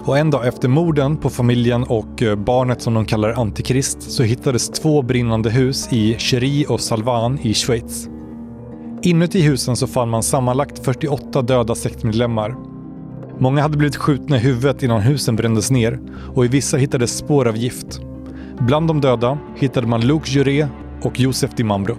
Och 0.00 0.18
en 0.18 0.30
dag 0.30 0.46
efter 0.46 0.68
morden 0.68 1.16
på 1.16 1.30
familjen 1.30 1.84
och 1.84 2.22
eh, 2.22 2.36
barnet 2.36 2.82
som 2.82 2.94
de 2.94 3.04
kallar 3.04 3.30
Antikrist 3.30 4.02
så 4.02 4.22
hittades 4.22 4.68
två 4.68 5.02
brinnande 5.02 5.50
hus 5.50 5.88
i 5.92 6.14
Cherie 6.18 6.66
och 6.66 6.80
Salvan 6.80 7.38
i 7.42 7.54
Schweiz. 7.54 8.08
Inuti 9.02 9.40
husen 9.42 9.76
så 9.76 9.86
fann 9.86 10.08
man 10.08 10.22
sammanlagt 10.22 10.84
48 10.84 11.42
döda 11.42 11.74
sektmedlemmar. 11.74 12.56
Många 13.38 13.62
hade 13.62 13.76
blivit 13.76 13.96
skjutna 13.96 14.36
i 14.36 14.40
huvudet 14.40 14.82
innan 14.82 15.00
husen 15.00 15.36
brändes 15.36 15.70
ner 15.70 16.00
och 16.34 16.44
i 16.44 16.48
vissa 16.48 16.76
hittades 16.76 17.16
spår 17.16 17.48
av 17.48 17.56
gift. 17.56 18.00
Bland 18.60 18.88
de 18.88 19.00
döda 19.00 19.38
hittade 19.56 19.86
man 19.86 20.06
Luke 20.06 20.30
Juré 20.30 20.68
och 21.02 21.20
Josef 21.20 21.50
Dimambro. 21.54 21.96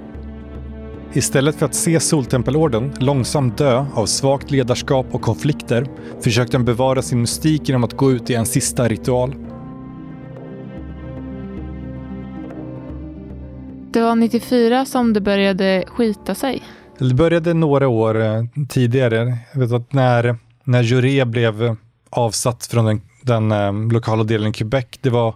Istället 1.14 1.56
för 1.56 1.66
att 1.66 1.76
se 1.76 2.00
Soltempelorden 2.00 2.94
långsamt 3.00 3.58
dö 3.58 3.86
av 3.94 4.06
svagt 4.06 4.52
ledarskap 4.52 5.06
och 5.12 5.22
konflikter 5.22 5.88
försökte 6.22 6.58
han 6.58 6.66
bevara 6.66 7.02
sin 7.02 7.22
mystik 7.22 7.70
genom 7.70 7.84
att 7.84 7.94
gå 7.94 8.12
ut 8.12 8.30
i 8.30 8.36
en 8.36 8.46
sista 8.46 8.88
ritual. 8.88 9.36
Det 13.94 14.02
var 14.02 14.16
94 14.16 14.86
som 14.86 15.14
det 15.14 15.22
började 15.22 15.84
skita 15.88 16.36
sig. 16.36 16.64
Det 17.00 17.14
började 17.14 17.54
några 17.54 17.88
år 17.88 18.22
eh, 18.22 18.44
tidigare. 18.70 19.38
Jag 19.54 19.60
vet 19.60 19.72
att 19.72 19.94
när, 19.94 20.36
när 20.64 20.84
Juré 20.84 21.26
blev 21.26 21.76
avsatt 22.10 22.66
från 22.66 22.86
den, 22.86 23.02
den 23.22 23.52
um, 23.52 23.92
lokala 23.92 24.24
delen 24.24 24.50
i 24.50 24.54
Quebec, 24.54 24.86
det 25.02 25.10
var 25.10 25.36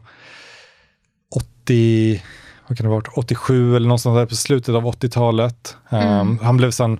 80, 1.63 2.21
vad 2.67 2.77
kan 2.77 2.85
det 2.85 2.89
ha 2.89 2.95
varit, 2.95 3.17
87 3.17 3.75
eller 3.75 3.87
någonstans 3.87 4.15
där 4.15 4.25
på 4.25 4.35
slutet 4.35 4.75
av 4.75 4.85
80-talet. 4.85 5.77
Mm. 5.89 6.19
Um, 6.19 6.39
han 6.41 6.57
blev 6.57 6.71
sen 6.71 6.99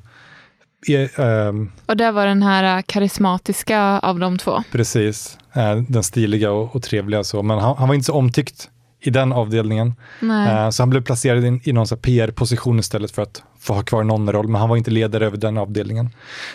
um, 1.18 1.72
Och 1.86 1.98
det 1.98 2.12
var 2.12 2.26
den 2.26 2.44
här 2.44 2.82
karismatiska 2.82 4.00
av 4.00 4.20
de 4.20 4.38
två. 4.38 4.64
Precis, 4.72 5.38
uh, 5.58 5.82
den 5.88 6.04
stiliga 6.04 6.52
och, 6.52 6.76
och 6.76 6.84
trevliga 6.84 7.24
så, 7.24 7.44
men 7.44 7.60
han, 7.60 7.78
han, 7.78 7.88
var 7.88 7.96
inte 7.96 8.06
så 8.06 8.14
omtyckt 8.14 8.70
i 9.02 9.10
den 9.10 9.34
avdelningen. 9.34 9.94
Uh, 10.24 10.70
så 10.70 10.82
han 10.82 10.90
blev 10.90 11.04
placerad 11.04 11.46
in, 11.46 11.62
i 11.64 11.74
någon 11.74 11.88
PR-position 12.02 12.80
istället 12.80 13.12
för 13.12 13.22
att 13.22 13.44
få 13.60 13.74
ha 13.74 13.84
kvar 13.84 14.04
någon 14.04 14.32
roll, 14.32 14.48
men 14.48 14.62
han 14.62 14.70
var 14.70 14.78
inte 14.78 14.92
ledare 14.92 15.26
över 15.26 15.38
den 15.38 15.58
avdelningen. 15.58 16.10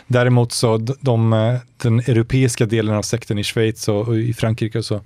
Däremot 0.07 0.53
så 0.53 0.77
de, 0.77 0.95
de, 1.01 1.59
den 1.83 1.99
europeiska 1.99 2.67
delen 2.67 2.95
av 2.95 3.03
sekten 3.03 3.39
i 3.39 3.45
Schweiz 3.45 3.89
och, 3.89 4.09
och 4.09 4.17
i 4.17 4.35
Frankrike 4.35 4.83
så 4.83 5.01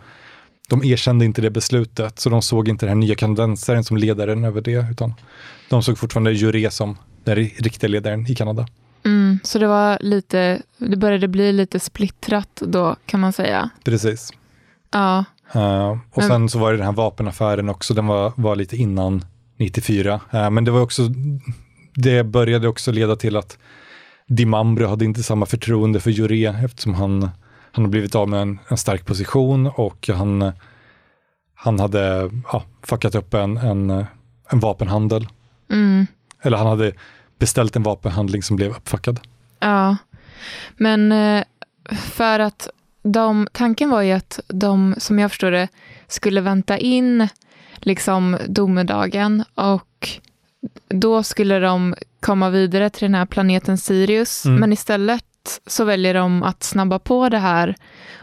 de 0.68 0.84
erkände 0.84 1.24
inte 1.24 1.42
det 1.42 1.50
beslutet, 1.50 2.18
så 2.18 2.30
de 2.30 2.42
såg 2.42 2.68
inte 2.68 2.86
den 2.86 2.88
här 2.88 3.06
nya 3.06 3.14
kanadensaren 3.14 3.84
som 3.84 3.96
ledaren 3.96 4.44
över 4.44 4.60
det, 4.60 4.86
utan 4.90 5.14
de 5.70 5.82
såg 5.82 5.98
fortfarande 5.98 6.32
Juré 6.32 6.70
som 6.70 6.96
den 7.24 7.36
riktiga 7.36 7.88
ledaren 7.88 8.30
i 8.30 8.34
Kanada. 8.34 8.66
Mm, 9.04 9.38
så 9.42 9.58
det 9.58 9.66
var 9.66 9.98
lite, 10.00 10.62
det 10.78 10.96
började 10.96 11.28
bli 11.28 11.52
lite 11.52 11.80
splittrat 11.80 12.62
då 12.66 12.96
kan 13.06 13.20
man 13.20 13.32
säga. 13.32 13.70
Precis. 13.84 14.32
Ja. 14.90 15.24
Uh, 15.56 15.98
och 16.10 16.22
sen 16.22 16.48
så 16.48 16.58
var 16.58 16.72
det 16.72 16.78
den 16.78 16.86
här 16.86 16.92
vapenaffären 16.92 17.68
också, 17.68 17.94
den 17.94 18.06
var, 18.06 18.32
var 18.36 18.56
lite 18.56 18.76
innan 18.76 19.24
94. 19.56 20.20
Uh, 20.34 20.50
men 20.50 20.64
det 20.64 20.70
var 20.70 20.80
också, 20.80 21.02
det 21.94 22.24
började 22.24 22.68
också 22.68 22.92
leda 22.92 23.16
till 23.16 23.36
att 23.36 23.58
Dimambro 24.26 24.86
hade 24.86 25.04
inte 25.04 25.22
samma 25.22 25.46
förtroende 25.46 26.00
för 26.00 26.10
Juré 26.10 26.46
eftersom 26.46 26.94
han 26.94 27.30
han 27.76 27.84
har 27.84 27.90
blivit 27.90 28.14
av 28.14 28.28
med 28.28 28.42
en, 28.42 28.58
en 28.68 28.76
stark 28.76 29.06
position 29.06 29.66
och 29.66 30.08
han, 30.08 30.52
han 31.54 31.80
hade 31.80 32.30
ja, 32.52 32.62
fuckat 32.82 33.14
upp 33.14 33.34
en, 33.34 33.56
en, 33.56 33.90
en 34.48 34.60
vapenhandel. 34.60 35.28
Mm. 35.70 36.06
Eller 36.42 36.56
han 36.56 36.66
hade 36.66 36.92
beställt 37.38 37.76
en 37.76 37.82
vapenhandling 37.82 38.42
som 38.42 38.56
blev 38.56 38.70
uppfuckad. 38.70 39.20
Ja, 39.58 39.96
men 40.76 41.12
eh, 41.12 41.44
för 41.90 42.38
att 42.38 42.68
de, 43.02 43.48
tanken 43.52 43.90
var 43.90 44.02
ju 44.02 44.12
att 44.12 44.40
de, 44.46 44.94
som 44.98 45.18
jag 45.18 45.30
förstår 45.30 45.50
det, 45.50 45.68
skulle 46.08 46.40
vänta 46.40 46.78
in 46.78 47.28
liksom 47.74 48.38
domedagen 48.48 49.44
och 49.54 50.08
då 50.88 51.22
skulle 51.22 51.58
de 51.58 51.94
komma 52.20 52.50
vidare 52.50 52.90
till 52.90 53.02
den 53.02 53.14
här 53.14 53.26
planeten 53.26 53.78
Sirius. 53.78 54.44
Mm. 54.44 54.60
Men 54.60 54.72
istället 54.72 55.24
så 55.66 55.84
väljer 55.84 56.14
de 56.14 56.42
att 56.42 56.62
snabba 56.62 56.98
på 56.98 57.28
det 57.28 57.38
här 57.38 57.76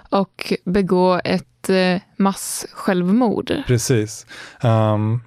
och 0.09 0.53
begå 0.65 1.21
ett 1.23 1.69
eh, 1.69 2.01
mass-självmord. 2.17 3.53
Precis. 3.67 4.25
Um, 4.63 5.21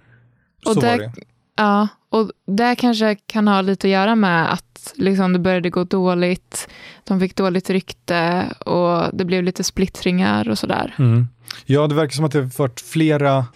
så 0.62 0.70
och 0.70 0.80
där, 0.80 0.90
var 0.90 0.98
det. 0.98 1.12
Ja, 1.56 1.88
och 2.08 2.30
det 2.46 2.74
kanske 2.74 3.14
kan 3.14 3.48
ha 3.48 3.60
lite 3.60 3.86
att 3.86 3.90
göra 3.90 4.14
med 4.14 4.52
att 4.52 4.92
liksom, 4.94 5.32
det 5.32 5.38
började 5.38 5.70
gå 5.70 5.84
dåligt, 5.84 6.68
de 7.04 7.20
fick 7.20 7.36
dåligt 7.36 7.70
rykte 7.70 8.52
och 8.58 9.16
det 9.16 9.24
blev 9.24 9.42
lite 9.42 9.64
splittringar 9.64 10.48
och 10.48 10.58
sådär. 10.58 10.94
Mm. 10.98 11.28
Ja, 11.64 11.86
det 11.86 11.94
verkar 11.94 12.12
som 12.12 12.24
att 12.24 12.32
det 12.32 12.38
har 12.38 12.58
varit 12.58 12.80
flera, 12.80 13.46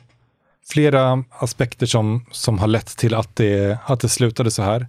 flera 0.69 1.25
aspekter 1.31 1.87
som, 1.87 2.27
som 2.31 2.59
har 2.59 2.67
lett 2.67 2.97
till 2.97 3.15
att 3.15 3.37
det, 3.37 3.79
att 3.87 4.01
det 4.01 4.09
slutade 4.09 4.51
så 4.51 4.63
här. 4.63 4.87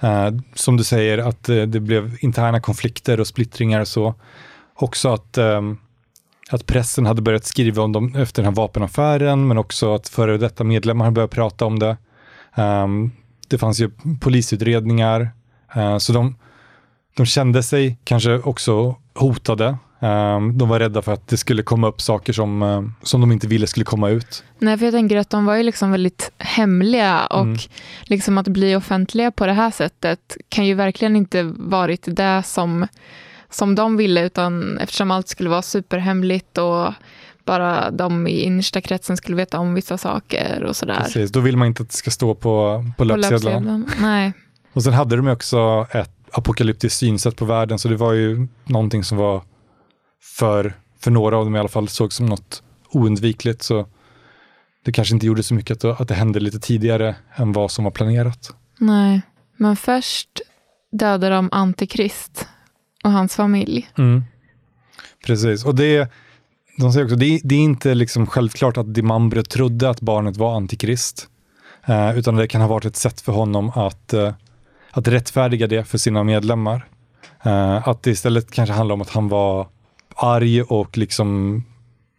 Eh, 0.00 0.30
som 0.54 0.76
du 0.76 0.84
säger, 0.84 1.18
att 1.18 1.48
eh, 1.48 1.62
det 1.62 1.80
blev 1.80 2.16
interna 2.20 2.60
konflikter 2.60 3.20
och 3.20 3.26
splittringar 3.26 3.80
och 3.80 3.88
så. 3.88 4.14
Också 4.74 5.12
att, 5.12 5.38
ehm, 5.38 5.78
att 6.50 6.66
pressen 6.66 7.06
hade 7.06 7.22
börjat 7.22 7.44
skriva 7.44 7.82
om 7.82 7.92
dem 7.92 8.14
efter 8.16 8.42
den 8.42 8.52
här 8.52 8.56
vapenaffären, 8.56 9.48
men 9.48 9.58
också 9.58 9.94
att 9.94 10.08
före 10.08 10.38
detta 10.38 10.64
medlemmar 10.64 11.04
hade 11.04 11.14
börjat 11.14 11.30
prata 11.30 11.64
om 11.64 11.78
det. 11.78 11.96
Ehm, 12.54 13.10
det 13.48 13.58
fanns 13.58 13.80
ju 13.80 13.90
polisutredningar, 14.20 15.30
eh, 15.74 15.98
så 15.98 16.12
de, 16.12 16.36
de 17.16 17.26
kände 17.26 17.62
sig 17.62 17.98
kanske 18.04 18.38
också 18.38 18.96
hotade. 19.14 19.76
Um, 20.00 20.58
de 20.58 20.68
var 20.68 20.78
rädda 20.78 21.02
för 21.02 21.12
att 21.12 21.28
det 21.28 21.36
skulle 21.36 21.62
komma 21.62 21.88
upp 21.88 22.00
saker 22.00 22.32
som, 22.32 22.62
uh, 22.62 22.82
som 23.02 23.20
de 23.20 23.32
inte 23.32 23.46
ville 23.46 23.66
skulle 23.66 23.84
komma 23.84 24.08
ut. 24.08 24.44
Nej, 24.58 24.78
för 24.78 24.86
jag 24.86 24.94
tänker 24.94 25.16
att 25.16 25.30
de 25.30 25.44
var 25.44 25.56
ju 25.56 25.62
liksom 25.62 25.90
väldigt 25.90 26.32
hemliga 26.38 27.26
och 27.26 27.42
mm. 27.42 27.58
liksom 28.02 28.38
att 28.38 28.48
bli 28.48 28.76
offentliga 28.76 29.30
på 29.30 29.46
det 29.46 29.52
här 29.52 29.70
sättet 29.70 30.36
kan 30.48 30.66
ju 30.66 30.74
verkligen 30.74 31.16
inte 31.16 31.42
varit 31.56 32.04
det 32.06 32.42
som, 32.42 32.86
som 33.50 33.74
de 33.74 33.96
ville, 33.96 34.26
utan 34.26 34.78
eftersom 34.78 35.10
allt 35.10 35.28
skulle 35.28 35.50
vara 35.50 35.62
superhemligt 35.62 36.58
och 36.58 36.92
bara 37.44 37.90
de 37.90 38.26
i 38.26 38.40
innersta 38.40 38.80
kretsen 38.80 39.16
skulle 39.16 39.36
veta 39.36 39.58
om 39.58 39.74
vissa 39.74 39.98
saker 39.98 40.64
och 40.64 40.76
sådär. 40.76 41.00
Precis, 41.04 41.30
då 41.30 41.40
vill 41.40 41.56
man 41.56 41.68
inte 41.68 41.82
att 41.82 41.90
det 41.90 41.96
ska 41.96 42.10
stå 42.10 42.34
på, 42.34 42.84
på 42.88 42.92
På 42.96 43.04
löpsedeln. 43.04 43.90
Nej. 44.00 44.32
Och 44.72 44.82
sen 44.82 44.92
hade 44.92 45.16
de 45.16 45.28
också 45.28 45.86
ett 45.90 46.10
apokalyptiskt 46.32 46.98
synsätt 46.98 47.36
på 47.36 47.44
världen, 47.44 47.78
så 47.78 47.88
det 47.88 47.96
var 47.96 48.12
ju 48.12 48.48
någonting 48.64 49.04
som 49.04 49.18
var 49.18 49.42
för, 50.34 50.74
för 51.00 51.10
några 51.10 51.36
av 51.38 51.44
dem 51.44 51.56
i 51.56 51.58
alla 51.58 51.68
fall 51.68 51.88
såg 51.88 52.12
som 52.12 52.26
något 52.26 52.62
oundvikligt. 52.90 53.62
Så 53.62 53.86
det 54.84 54.92
kanske 54.92 55.14
inte 55.14 55.26
gjorde 55.26 55.42
så 55.42 55.54
mycket 55.54 55.84
att, 55.84 56.00
att 56.00 56.08
det 56.08 56.14
hände 56.14 56.40
lite 56.40 56.58
tidigare 56.60 57.16
än 57.34 57.52
vad 57.52 57.70
som 57.70 57.84
var 57.84 57.90
planerat. 57.90 58.50
Nej. 58.78 59.22
Men 59.56 59.76
först 59.76 60.28
dödade 60.92 61.34
de 61.34 61.48
Antikrist 61.52 62.48
och 63.04 63.12
hans 63.12 63.34
familj. 63.36 63.88
Mm. 63.98 64.24
Precis, 65.26 65.64
och 65.64 65.74
det, 65.74 66.10
de 66.78 66.92
säger 66.92 67.04
också, 67.04 67.16
det, 67.16 67.26
är- 67.26 67.40
det 67.44 67.54
är 67.54 67.58
inte 67.60 67.94
liksom 67.94 68.26
självklart 68.26 68.76
att 68.76 68.94
Dimambro 68.94 69.42
trodde 69.42 69.90
att 69.90 70.00
barnet 70.00 70.36
var 70.36 70.56
antikrist, 70.56 71.28
eh, 71.86 72.18
utan 72.18 72.36
det 72.36 72.48
kan 72.48 72.60
ha 72.60 72.68
varit 72.68 72.84
ett 72.84 72.96
sätt 72.96 73.20
för 73.20 73.32
honom 73.32 73.70
att, 73.74 74.12
eh, 74.12 74.34
att 74.90 75.08
rättfärdiga 75.08 75.66
det 75.66 75.84
för 75.84 75.98
sina 75.98 76.24
medlemmar. 76.24 76.88
Eh, 77.42 77.88
att 77.88 78.02
det 78.02 78.10
istället 78.10 78.50
kanske 78.50 78.72
handlar 78.72 78.94
om 78.94 79.00
att 79.02 79.10
han 79.10 79.28
var 79.28 79.68
arg 80.16 80.62
och 80.62 80.98
liksom 80.98 81.62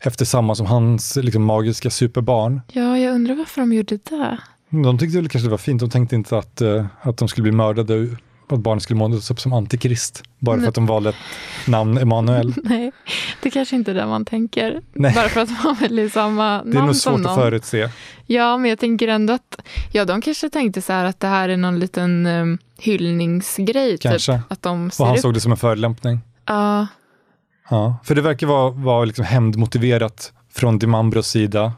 efter 0.00 0.24
samma 0.24 0.54
som 0.54 0.66
hans 0.66 1.16
liksom, 1.16 1.44
magiska 1.44 1.90
superbarn. 1.90 2.60
ja, 2.72 2.98
jag 2.98 3.14
undrar 3.14 3.34
varför 3.34 3.60
de 3.60 3.72
gjorde 3.72 3.96
det. 3.96 4.38
De 4.70 4.98
tyckte 4.98 5.18
väl 5.18 5.28
kanske 5.28 5.46
det 5.46 5.50
var 5.50 5.58
fint, 5.58 5.80
de 5.80 5.90
tänkte 5.90 6.16
inte 6.16 6.38
att, 6.38 6.60
eh, 6.60 6.86
att 7.00 7.16
de 7.16 7.28
skulle 7.28 7.42
bli 7.42 7.52
mördade 7.52 8.16
att 8.54 8.60
barnet 8.60 8.82
skulle 8.82 8.98
målas 8.98 9.30
upp 9.30 9.40
som 9.40 9.52
antikrist, 9.52 10.22
bara 10.38 10.54
för 10.56 10.60
Nej. 10.60 10.68
att 10.68 10.74
de 10.74 10.86
valde 10.86 11.08
ett 11.08 11.16
namn, 11.66 11.98
Emanuel. 11.98 12.54
Nej, 12.64 12.92
det 13.42 13.50
kanske 13.50 13.76
inte 13.76 13.90
är 13.90 13.94
det 13.94 14.06
man 14.06 14.24
tänker. 14.24 14.80
Nej. 14.92 15.14
Bara 15.14 15.28
för 15.28 15.40
att 15.40 15.64
man 15.64 15.74
väljer 15.80 16.08
samma 16.08 16.62
Det 16.64 16.70
är 16.70 16.74
namn 16.74 16.86
nog 16.86 16.96
som 16.96 17.12
svårt 17.12 17.22
någon. 17.22 17.32
att 17.32 17.38
förutse. 17.38 17.88
Ja, 18.26 18.56
men 18.58 18.70
jag 18.70 18.78
tänker 18.78 19.08
ändå 19.08 19.32
att 19.32 19.60
ja, 19.92 20.04
de 20.04 20.20
kanske 20.20 20.50
tänkte 20.50 20.82
så 20.82 20.92
här 20.92 21.04
att 21.04 21.20
det 21.20 21.26
här 21.28 21.48
är 21.48 21.56
någon 21.56 21.78
liten 21.78 22.26
um, 22.26 22.58
hyllningsgrej. 22.78 23.98
Kanske. 23.98 24.32
Typ, 24.38 24.52
att 24.52 24.62
de 24.62 24.90
Och 24.98 25.06
han 25.06 25.14
upp. 25.14 25.20
såg 25.20 25.34
det 25.34 25.40
som 25.40 25.52
en 25.52 25.58
förolämpning. 25.58 26.20
Ja, 26.44 26.86
Ja, 27.70 27.96
för 28.04 28.14
det 28.14 28.20
verkar 28.22 28.46
vara, 28.46 28.70
vara 28.70 29.04
liksom 29.04 29.24
hämndmotiverat 29.24 30.32
från 30.52 30.78
Dimambros 30.78 31.28
sida 31.28 31.72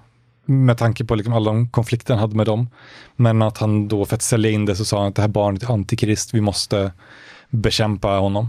med 0.50 0.78
tanke 0.78 1.04
på 1.04 1.14
liksom 1.14 1.34
alla 1.34 1.52
de 1.52 1.68
konflikter 1.68 2.14
han 2.14 2.20
hade 2.20 2.36
med 2.36 2.46
dem. 2.46 2.68
Men 3.16 3.42
att 3.42 3.58
han 3.58 3.88
då 3.88 4.04
för 4.04 4.14
att 4.14 4.22
sälja 4.22 4.50
in 4.50 4.66
det 4.66 4.76
så 4.76 4.84
sa 4.84 4.98
han 4.98 5.08
att 5.08 5.14
det 5.14 5.22
här 5.22 5.28
barnet 5.28 5.62
är 5.62 5.72
antikrist, 5.72 6.34
vi 6.34 6.40
måste 6.40 6.92
bekämpa 7.50 8.08
honom. 8.08 8.48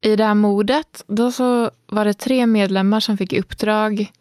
I 0.00 0.16
det 0.16 0.24
här 0.24 0.34
mordet, 0.34 1.04
då 1.06 1.32
så 1.32 1.70
var 1.86 2.04
det 2.04 2.14
tre 2.14 2.46
medlemmar 2.46 3.00
som 3.00 3.18
fick 3.18 3.32
i 3.32 3.40
uppdrag 3.40 4.12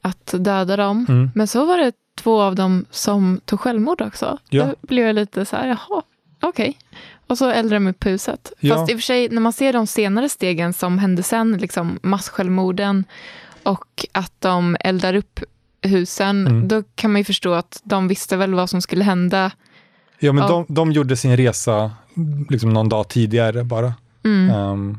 att 0.00 0.34
döda 0.38 0.76
dem. 0.76 1.06
Mm. 1.08 1.30
Men 1.34 1.46
så 1.46 1.64
var 1.64 1.78
det 1.78 1.92
två 2.18 2.40
av 2.40 2.54
dem 2.54 2.84
som 2.90 3.40
tog 3.44 3.60
självmord 3.60 4.00
också. 4.00 4.38
Ja. 4.48 4.66
Då 4.66 4.74
blev 4.82 5.06
jag 5.06 5.14
lite 5.14 5.44
så 5.44 5.56
här, 5.56 5.66
jaha, 5.66 6.02
okej. 6.40 6.78
Och 7.26 7.38
så 7.38 7.48
eldade 7.50 7.76
de 7.76 7.86
upp 7.86 8.06
huset. 8.06 8.52
Ja. 8.60 8.74
Fast 8.74 8.90
i 8.90 8.94
och 8.94 8.98
för 8.98 9.02
sig, 9.02 9.28
när 9.28 9.40
man 9.40 9.52
ser 9.52 9.72
de 9.72 9.86
senare 9.86 10.28
stegen 10.28 10.72
som 10.72 10.98
hände 10.98 11.22
sen, 11.22 11.52
liksom 11.52 11.98
massjälvmorden 12.02 13.04
och 13.62 14.06
att 14.12 14.32
de 14.38 14.76
eldar 14.80 15.14
upp 15.14 15.40
husen, 15.82 16.46
Mm. 16.46 16.68
då 16.68 16.82
kan 16.94 17.12
man 17.12 17.20
ju 17.20 17.24
förstå 17.24 17.52
att 17.52 17.80
de 17.84 18.08
visste 18.08 18.36
väl 18.36 18.54
vad 18.54 18.70
som 18.70 18.82
skulle 18.82 19.04
hända. 19.04 19.50
Ja, 20.18 20.32
men 20.32 20.42
Ja. 20.44 20.48
De, 20.48 20.74
de 20.74 20.92
gjorde 20.92 21.16
sin 21.16 21.36
resa 21.36 21.90
liksom 22.48 22.72
någon 22.72 22.88
dag 22.88 23.08
tidigare 23.08 23.64
bara. 23.64 23.94
Mm. 24.24 24.50
Ehm, 24.50 24.98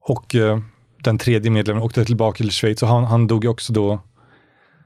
och 0.00 0.34
eh, 0.34 0.58
den 0.98 1.18
tredje 1.18 1.50
medlemmen 1.50 1.82
åkte 1.82 2.04
tillbaka 2.04 2.36
till 2.36 2.50
Schweiz 2.50 2.82
och 2.82 2.88
han, 2.88 3.04
han 3.04 3.26
dog 3.26 3.44
också 3.44 3.72
då 3.72 4.00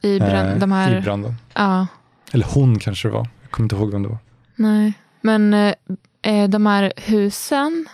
I, 0.03 0.19
brand, 0.19 0.49
eh, 0.53 0.57
de 0.59 0.73
här, 0.73 0.99
i 0.99 1.01
branden. 1.01 1.35
Ja, 1.55 1.87
Eller 2.33 2.47
hon 2.55 2.79
kanske 2.79 3.09
det 3.09 3.13
var, 3.13 3.29
jag 3.43 3.51
kommer 3.51 3.65
inte 3.65 3.77
ihåg 3.77 3.93
vem 3.93 4.03
det 4.03 4.09
var. 4.09 4.19
nej. 4.57 4.93
Men 5.23 5.55
eh, 5.55 5.75
eh, 6.23 6.49
de 6.49 6.67
här 6.67 6.93
husen 6.97 7.87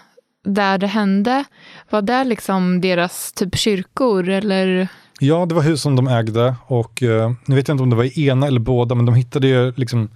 där 0.44 0.79
det 0.79 0.87
hände, 0.87 1.44
var 1.90 2.03
det 2.03 2.25
liksom 2.25 2.81
deras 2.81 3.33
typ 3.33 3.57
kyrkor 3.57 4.29
eller? 4.29 4.88
Ja, 5.20 5.46
det 5.46 5.55
var 5.55 5.62
hus 5.62 5.83
som 5.83 5.96
de 5.96 6.09
ägde 6.09 6.57
och 6.66 7.03
eh, 7.03 7.33
nu 7.44 7.55
vet 7.55 7.68
jag 7.68 7.75
inte 7.75 7.83
om 7.83 7.90
det 7.90 7.96
var 7.96 8.18
i 8.18 8.29
ena 8.29 8.46
eller 8.46 8.61
båda, 8.61 8.94
men 8.94 9.07
de 9.07 9.14
hittade 9.14 9.49
ju 9.49 9.72
liksom 9.77 10.09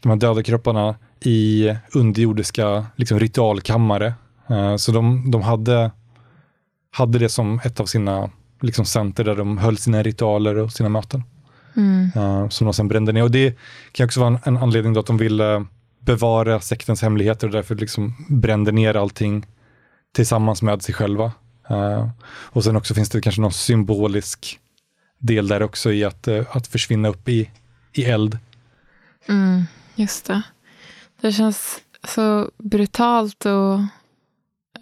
de 0.00 0.08
här 0.08 0.16
döda 0.16 0.42
kropparna 0.42 0.94
i 1.20 1.72
underjordiska 1.92 2.86
liksom, 2.96 3.20
ritualkammare. 3.20 4.14
Eh, 4.50 4.76
så 4.76 4.92
de, 4.92 5.30
de 5.30 5.42
hade, 5.42 5.90
hade 6.90 7.18
det 7.18 7.28
som 7.28 7.60
ett 7.64 7.80
av 7.80 7.86
sina 7.86 8.30
liksom, 8.60 8.84
center 8.84 9.24
där 9.24 9.36
de 9.36 9.58
höll 9.58 9.78
sina 9.78 10.02
ritualer 10.02 10.58
och 10.58 10.72
sina 10.72 10.88
möten. 10.88 11.22
Mm. 11.76 12.10
eh, 12.16 12.48
som 12.48 12.64
de 12.64 12.74
sen 12.74 12.88
brände 12.88 13.12
ner. 13.12 13.22
Och 13.22 13.30
det 13.30 13.58
kan 13.92 14.04
också 14.04 14.20
vara 14.20 14.28
en, 14.28 14.38
en 14.44 14.56
anledning 14.56 14.92
då 14.92 15.00
att 15.00 15.06
de 15.06 15.16
ville 15.16 15.64
bevara 16.00 16.60
sektens 16.60 17.02
hemligheter 17.02 17.46
och 17.46 17.52
därför 17.52 17.74
liksom 17.74 18.14
brände 18.28 18.72
ner 18.72 18.96
allting 18.96 19.46
tillsammans 20.14 20.62
med 20.62 20.82
sig 20.82 20.94
själva. 20.94 21.32
Uh, 21.70 22.08
och 22.26 22.64
sen 22.64 22.76
också 22.76 22.94
finns 22.94 23.08
det 23.08 23.20
kanske 23.20 23.40
någon 23.40 23.52
symbolisk 23.52 24.58
del 25.18 25.48
där 25.48 25.62
också 25.62 25.92
i 25.92 26.04
att, 26.04 26.28
uh, 26.28 26.56
att 26.56 26.66
försvinna 26.66 27.08
upp 27.08 27.28
i, 27.28 27.50
i 27.92 28.04
eld. 28.04 28.38
Mm, 29.28 29.64
just 29.94 30.24
det. 30.24 30.42
Det 31.20 31.32
känns 31.32 31.80
så 32.08 32.50
brutalt 32.58 33.46
och 33.46 33.80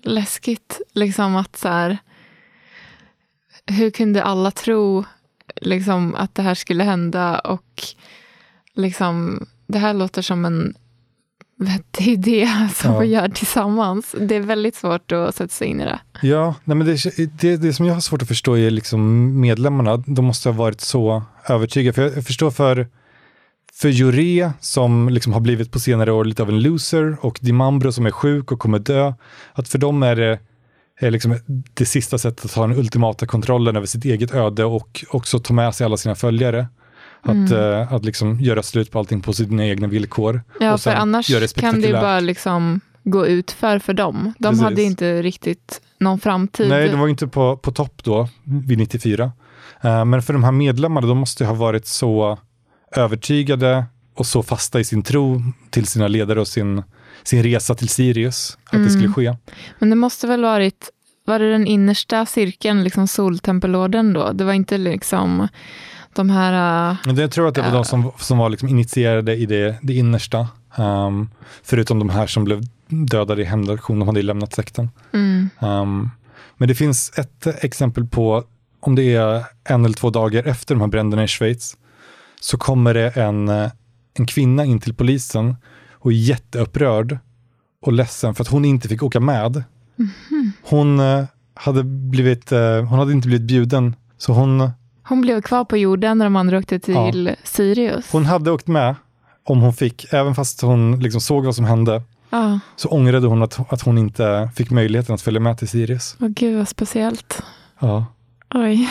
läskigt. 0.02 0.80
Liksom 0.92 1.36
att 1.36 1.56
så 1.56 1.68
här, 1.68 1.98
hur 3.66 3.90
kunde 3.90 4.22
alla 4.22 4.50
tro 4.50 5.04
liksom, 5.56 6.14
att 6.14 6.34
det 6.34 6.42
här 6.42 6.54
skulle 6.54 6.84
hända? 6.84 7.38
Och 7.38 7.82
liksom, 8.74 9.46
det 9.66 9.78
här 9.78 9.94
låter 9.94 10.22
som 10.22 10.44
en 10.44 10.74
vettig 11.62 12.06
idé 12.08 12.48
som 12.74 12.92
Ja. 12.92 12.98
vi 12.98 13.06
gör 13.06 13.28
tillsammans. 13.28 14.14
Det 14.20 14.34
är 14.36 14.40
väldigt 14.40 14.76
svårt 14.76 15.12
att 15.12 15.34
sätta 15.34 15.48
sig 15.52 15.68
in 15.68 15.80
i 15.80 15.84
det. 15.84 16.00
Ja, 16.22 16.54
nej 16.64 16.76
men 16.76 16.86
det, 16.86 17.30
det, 17.40 17.56
det 17.56 17.72
som 17.72 17.86
jag 17.86 17.94
har 17.94 18.00
svårt 18.00 18.22
att 18.22 18.28
förstå 18.28 18.56
är 18.58 18.70
liksom 18.70 19.30
medlemmarna. 19.40 19.96
De 19.96 20.24
måste 20.24 20.48
ha 20.48 20.56
varit 20.56 20.80
så 20.80 21.22
övertygade. 21.48 21.92
För 21.94 22.02
jag, 22.02 22.26
förstår 22.26 22.50
för, 22.50 22.88
för 23.74 23.88
Juré 23.88 24.50
som 24.60 25.08
liksom 25.08 25.32
har 25.32 25.40
blivit 25.40 25.70
på 25.72 25.80
senare 25.80 26.12
år 26.12 26.24
lite 26.24 26.42
av 26.42 26.48
en 26.48 26.62
loser 26.62 27.16
och 27.20 27.38
Dimambro 27.40 27.92
som 27.92 28.06
är 28.06 28.10
sjuk 28.10 28.52
och 28.52 28.58
kommer 28.58 28.78
dö. 28.78 29.12
Att 29.52 29.68
för 29.68 29.78
dem 29.78 30.02
är 30.02 30.16
det 30.16 30.38
är 31.00 31.10
liksom 31.10 31.38
det 31.74 31.86
sista 31.86 32.18
sättet 32.18 32.44
att 32.44 32.52
ha 32.54 32.66
den 32.66 32.78
ultimata 32.78 33.26
kontrollen 33.26 33.76
över 33.76 33.86
sitt 33.86 34.04
eget 34.04 34.34
öde 34.34 34.64
och 34.64 35.04
också 35.10 35.38
ta 35.38 35.54
med 35.54 35.74
sig 35.74 35.84
alla 35.84 35.96
sina 35.96 36.14
följare. 36.14 36.66
Att, 37.22 37.50
eh, 37.50 37.92
att 37.92 38.04
liksom 38.04 38.40
göra 38.40 38.62
slut 38.62 38.90
på 38.90 38.98
allting 38.98 39.20
på 39.20 39.32
sina 39.32 39.66
egna 39.66 39.86
villkor. 39.86 40.42
Ja, 40.60 40.74
och 40.74 40.80
för 40.80 40.90
annars 40.90 41.54
kan 41.54 41.80
det 41.80 41.86
ju 41.86 41.92
bara 41.92 42.20
liksom 42.20 42.80
gå 43.04 43.26
ut 43.26 43.50
för, 43.50 43.78
för 43.78 43.92
dem. 43.92 44.32
De 44.38 44.48
Precis. 44.48 44.62
hade 44.62 44.82
inte 44.82 45.22
riktigt 45.22 45.80
någon 46.00 46.20
framtid. 46.20 46.68
Nej, 46.68 46.88
de 46.88 47.00
var 47.00 47.08
inte 47.08 47.26
på, 47.26 47.56
på 47.56 47.72
topp 47.72 48.04
då, 48.04 48.28
vid 48.44 48.78
94. 48.78 49.32
Eh, 49.80 50.04
men 50.04 50.22
för 50.22 50.32
de 50.32 50.44
här 50.44 50.52
medlemmarna, 50.52 51.06
de 51.06 51.18
måste 51.18 51.44
ju 51.44 51.48
ha 51.48 51.54
varit 51.54 51.86
så 51.86 52.38
övertygade 52.96 53.84
och 54.14 54.26
så 54.26 54.42
fasta 54.42 54.80
i 54.80 54.84
sin 54.84 55.02
tro 55.02 55.42
till 55.70 55.86
sina 55.86 56.08
ledare 56.08 56.40
och 56.40 56.48
sin, 56.48 56.82
sin 57.22 57.42
resa 57.42 57.74
till 57.74 57.88
Sirius, 57.88 58.58
att 58.64 58.84
det 58.84 58.90
skulle 58.90 59.08
ske. 59.08 59.36
Men 59.78 59.90
det 59.90 59.96
måste 59.96 60.26
väl 60.26 60.42
varit, 60.42 60.90
var 61.26 61.38
det 61.38 61.52
den 61.52 61.66
innersta 61.66 62.26
cirkeln, 62.26 62.84
liksom 62.84 63.08
soltempelorden 63.08 64.12
då? 64.12 64.32
Det 64.32 64.44
var 64.44 64.52
inte 64.52 64.78
liksom 64.78 65.48
de 66.14 66.30
här, 66.30 66.90
äh, 66.90 66.96
Men 67.06 67.16
jag 67.16 67.30
tror 67.30 67.48
att 67.48 67.54
det 67.54 67.62
var 67.62 67.72
de 67.72 67.84
som, 67.84 68.10
som 68.18 68.38
var 68.38 68.48
liksom 68.50 68.68
initierade 68.68 69.36
i 69.36 69.46
det, 69.46 69.78
det 69.82 69.94
innersta. 69.94 70.48
Ehm, 70.76 71.28
förutom 71.62 71.98
de 71.98 72.10
här 72.10 72.26
som 72.26 72.44
blev 72.44 72.62
dödade 72.88 73.42
i 73.42 73.44
hämndaktion, 73.44 73.98
de 73.98 74.08
hade 74.08 74.20
ju 74.20 74.26
lämnat 74.26 74.54
sekten. 74.54 74.90
mm, 75.12 75.50
Ehm, 75.60 76.10
men 76.56 76.68
det 76.68 76.74
finns 76.74 77.12
ett 77.18 77.64
exempel 77.64 78.06
på, 78.06 78.44
om 78.80 78.94
det 78.94 79.14
är 79.14 79.44
en 79.64 79.84
eller 79.84 79.94
två 79.94 80.10
dagar 80.10 80.44
efter 80.46 80.74
de 80.74 80.80
här 80.80 80.88
bränderna 80.88 81.24
i 81.24 81.28
Schweiz, 81.28 81.76
så 82.40 82.58
kommer 82.58 82.94
det 82.94 83.10
en, 83.16 83.48
eh, 83.48 83.70
en 84.18 84.26
kvinna 84.26 84.64
in 84.64 84.80
till 84.80 84.94
polisen 84.94 85.56
och 85.92 86.10
är 86.10 86.16
jätteupprörd 86.16 87.18
och 87.82 87.92
ledsen 87.92 88.34
för 88.34 88.42
att 88.44 88.48
hon 88.48 88.64
inte 88.64 88.88
fick 88.88 89.02
åka 89.02 89.20
med. 89.20 89.64
Hon, 90.62 91.00
eh, 91.00 91.24
hade 91.54 91.84
blivit, 91.84 92.50
hon 92.88 92.98
hade 92.98 93.12
inte 93.12 93.28
blivit 93.28 93.46
bjuden, 93.46 93.96
så 94.18 94.32
hon, 94.32 94.70
Hon 95.12 95.20
blev 95.20 95.42
kvar 95.42 95.64
på 95.64 95.76
jorden 95.76 96.18
när 96.18 96.26
de 96.26 96.36
andra 96.36 96.58
åkte 96.58 96.78
till 96.78 97.34
Sirius. 97.44 98.12
hon 98.12 98.26
hade 98.26 98.50
åkt 98.50 98.66
med 98.66 98.94
om 99.44 99.60
hon 99.60 99.72
fick, 99.72 100.12
även 100.12 100.34
fast 100.34 100.60
hon 100.62 101.00
liksom 101.00 101.20
såg 101.20 101.44
vad 101.44 101.54
som 101.54 101.64
hände, 101.64 102.02
Ja, 102.30 102.60
så 102.76 102.88
ångrade 102.88 103.26
hon 103.26 103.42
att, 103.42 103.72
att 103.72 103.82
hon 103.82 103.98
inte 103.98 104.50
fick 104.56 104.70
möjligheten 104.70 105.14
att 105.14 105.22
följa 105.22 105.40
med 105.40 105.58
till 105.58 105.68
Sirius. 105.68 106.16
åh 106.20 106.28
gud 106.28 106.58
vad 106.58 106.68
speciellt. 106.68 107.42
Ja. 107.80 108.06
Oj. 108.54 108.88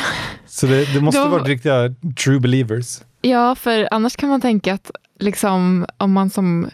Så 0.48 0.66
det, 0.68 0.94
det 0.94 1.02
måste 1.02 1.22
Då- 1.22 1.28
vara 1.30 1.44
riktiga 1.44 1.96
true 2.24 2.40
believers. 2.40 3.00
Ja, 3.22 3.56
för 3.56 3.88
annars 3.92 4.16
kan 4.16 4.30
man 4.30 4.42
tänka 4.42 4.74
att 4.74 4.92
liksom, 5.20 5.86
om 5.98 6.12
man 6.12 6.30
som 6.30 6.70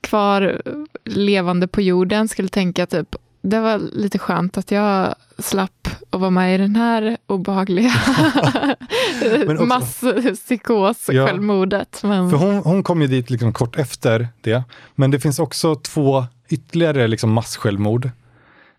kvar 0.00 0.62
levande 1.04 1.68
på 1.68 1.80
jorden 1.80 2.28
skulle 2.28 2.48
tänka 2.48 2.86
typ, 2.86 3.16
det 3.44 3.60
var 3.60 3.78
lite 3.78 4.18
skönt 4.18 4.58
att 4.58 4.70
jag 4.70 5.14
slapp 5.38 5.88
att 6.10 6.20
vara 6.20 6.30
med 6.30 6.54
i 6.54 6.58
den 6.58 6.76
här 6.76 7.16
obehagliga 7.26 7.92
Men 9.46 9.50
också- 9.50 9.64
masspsykos, 9.64 11.08
Ja. 11.12 11.26
självmordet. 11.26 12.00
Men, 12.02 12.30
För 12.30 12.36
hon, 12.36 12.54
hon 12.56 12.82
kom 12.82 13.02
ju 13.02 13.08
dit 13.08 13.30
liksom 13.30 13.52
kort 13.52 13.76
efter 13.76 14.28
det. 14.40 14.62
Men 14.94 15.10
det 15.10 15.20
finns 15.20 15.38
också 15.38 15.74
två 15.74 16.24
ytterligare 16.48 17.08
liksom 17.08 17.32
masssjälvmord. 17.32 18.04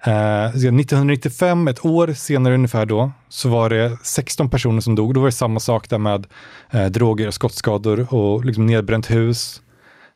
Eh, 0.05 0.45
1995, 0.45 1.67
ett 1.67 1.85
år 1.85 2.13
senare 2.13 2.53
ungefär 2.53 2.85
då, 2.85 3.11
så 3.29 3.49
var 3.49 3.69
det 3.69 3.97
16 4.03 4.49
personer 4.49 4.81
som 4.81 4.95
dog. 4.95 5.13
Då 5.13 5.19
var 5.19 5.27
det 5.27 5.31
samma 5.31 5.59
sak 5.59 5.89
där 5.89 5.97
med 5.97 6.27
eh, 6.71 6.85
droger 6.85 7.27
och 7.27 7.33
skottskador 7.33 8.13
och 8.13 8.45
liksom 8.45 8.65
nedbränt 8.65 9.11
hus. 9.11 9.61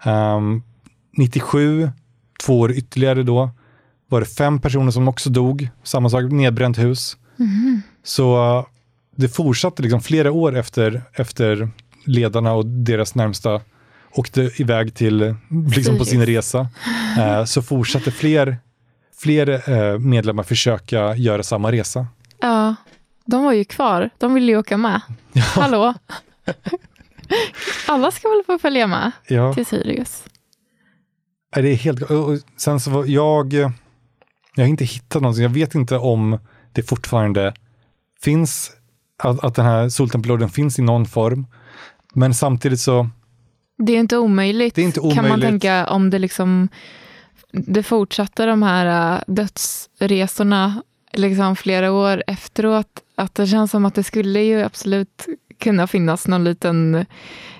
Ehm, 0.04 0.62
97, 1.18 1.90
två 2.46 2.60
år 2.60 2.72
ytterligare 2.72 3.24
då, 3.24 3.50
var 4.10 4.20
det 4.20 4.26
fem 4.26 4.60
personer 4.62 4.92
som 4.92 5.08
också 5.08 5.30
dog. 5.30 5.70
Samma 5.84 6.10
sak, 6.10 6.24
nedbränt 6.32 6.78
hus. 6.78 7.18
Så 8.04 8.58
eh, 8.58 8.66
det 9.16 9.30
fortsatte 9.30 9.82
liksom 9.82 10.02
flera 10.02 10.32
år 10.32 10.58
efter, 10.58 11.02
efter 11.14 11.70
ledarna 12.06 12.54
och 12.54 12.66
deras 12.66 13.16
närmsta 13.16 13.62
åkte 14.12 14.52
iväg 14.56 14.94
till, 14.96 15.36
liksom 15.76 15.98
på 15.98 16.06
sin 16.06 16.26
resa, 16.26 16.68
eh, 17.20 17.46
så 17.46 17.62
fortsatte 17.62 18.12
fler, 18.12 18.58
fler 19.22 19.70
eh, 19.70 20.00
medlemmar 20.00 20.44
försöka 20.44 21.16
göra 21.16 21.44
samma 21.44 21.72
resa. 21.72 22.08
ja, 22.42 22.76
de 23.26 23.44
var 23.44 23.54
ju 23.54 23.66
kvar. 23.66 24.10
De 24.18 24.34
ville 24.34 24.52
ju 24.52 24.58
åka 24.58 24.78
med. 24.78 25.02
Hallå? 25.56 25.94
Alla 27.88 28.12
ska 28.12 28.30
väl 28.30 28.44
få 28.46 28.58
följa 28.60 28.88
med 28.88 29.12
Ja, 29.28 29.54
till 29.54 29.66
Sirius? 29.66 30.24
det 31.56 31.70
är 31.72 31.76
helt 31.76 32.02
och 32.02 32.38
Sen 32.58 32.80
så 32.80 32.92
var 32.92 33.06
jag, 33.06 33.72
jag 34.56 34.64
har 34.64 34.70
inte 34.70 34.86
hittat 34.86 35.22
någonting, 35.22 35.44
jag 35.44 35.50
vet 35.50 35.76
inte 35.76 35.98
om 35.98 36.40
det 36.74 36.84
fortfarande 36.84 37.54
finns, 38.22 38.72
att, 39.24 39.44
att 39.44 39.56
den 39.56 39.66
här 39.66 39.90
soltempelorden 39.90 40.50
finns 40.50 40.80
i 40.80 40.82
någon 40.82 41.06
form. 41.06 41.48
Men 42.14 42.34
samtidigt 42.34 42.80
så, 42.80 43.10
Det 43.78 43.94
är 43.94 44.00
inte 44.00 44.18
omöjligt, 44.18 44.76
Det 44.76 44.82
är 44.82 44.86
inte 44.86 45.00
kan 45.00 45.16
man 45.16 45.26
omöjligt. 45.26 45.46
tänka 45.50 45.88
om 45.88 46.10
det 46.10 46.20
liksom 46.20 46.70
det 47.52 47.84
fortsatte 47.84 48.46
de 48.46 48.64
här 48.64 49.16
äh, 49.16 49.22
dödsresorna 49.28 50.84
liksom 51.14 51.56
flera 51.56 51.92
år 51.92 52.24
efteråt. 52.28 52.88
Att 53.16 53.36
det 53.36 53.48
känns 53.48 53.72
som 53.72 53.86
att 53.86 53.96
det 53.96 54.04
skulle 54.04 54.40
ju 54.40 54.62
absolut 54.62 55.26
kunna 55.60 55.88
finnas 55.88 56.28
någon 56.28 56.44
liten 56.44 57.06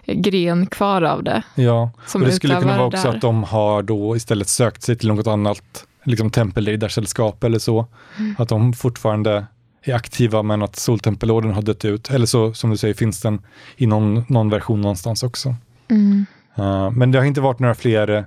gren 0.06 0.66
kvar 0.66 1.02
av 1.02 1.24
det. 1.24 1.44
ja. 1.56 1.92
Och 2.14 2.20
det 2.20 2.32
skulle 2.32 2.56
kunna 2.60 2.78
vara 2.78 2.88
också 2.88 3.08
där. 3.08 3.16
att 3.16 3.22
de 3.22 3.44
har 3.44 3.84
då 3.84 4.16
istället 4.16 4.48
sökt 4.48 4.84
sig 4.84 4.98
till 4.98 5.08
något 5.08 5.28
annat 5.28 5.86
liksom 6.10 6.30
tempelriddarsällskap 6.30 7.44
eller 7.44 7.60
så. 7.60 7.88
Mm. 8.18 8.36
Att 8.38 8.50
de 8.50 8.74
fortfarande 8.74 9.46
är 9.84 9.94
aktiva 9.94 10.44
men 10.44 10.62
att 10.62 10.76
Soltempelorden 10.76 11.54
har 11.54 11.62
dött 11.62 11.86
ut. 11.86 12.10
Eller 12.10 12.26
så, 12.26 12.54
som 12.54 12.70
du 12.70 12.78
säger, 12.78 12.94
finns 12.94 13.22
den 13.22 13.42
i 13.78 13.88
någon, 13.88 14.26
någon 14.30 14.50
version 14.50 14.82
någonstans 14.82 15.24
också. 15.24 15.56
Mm. 15.90 16.26
Uh, 16.60 16.92
men 16.92 17.12
det 17.12 17.18
har 17.18 17.26
inte 17.26 17.42
varit 17.42 17.60
några 17.60 17.76
fler 17.76 18.26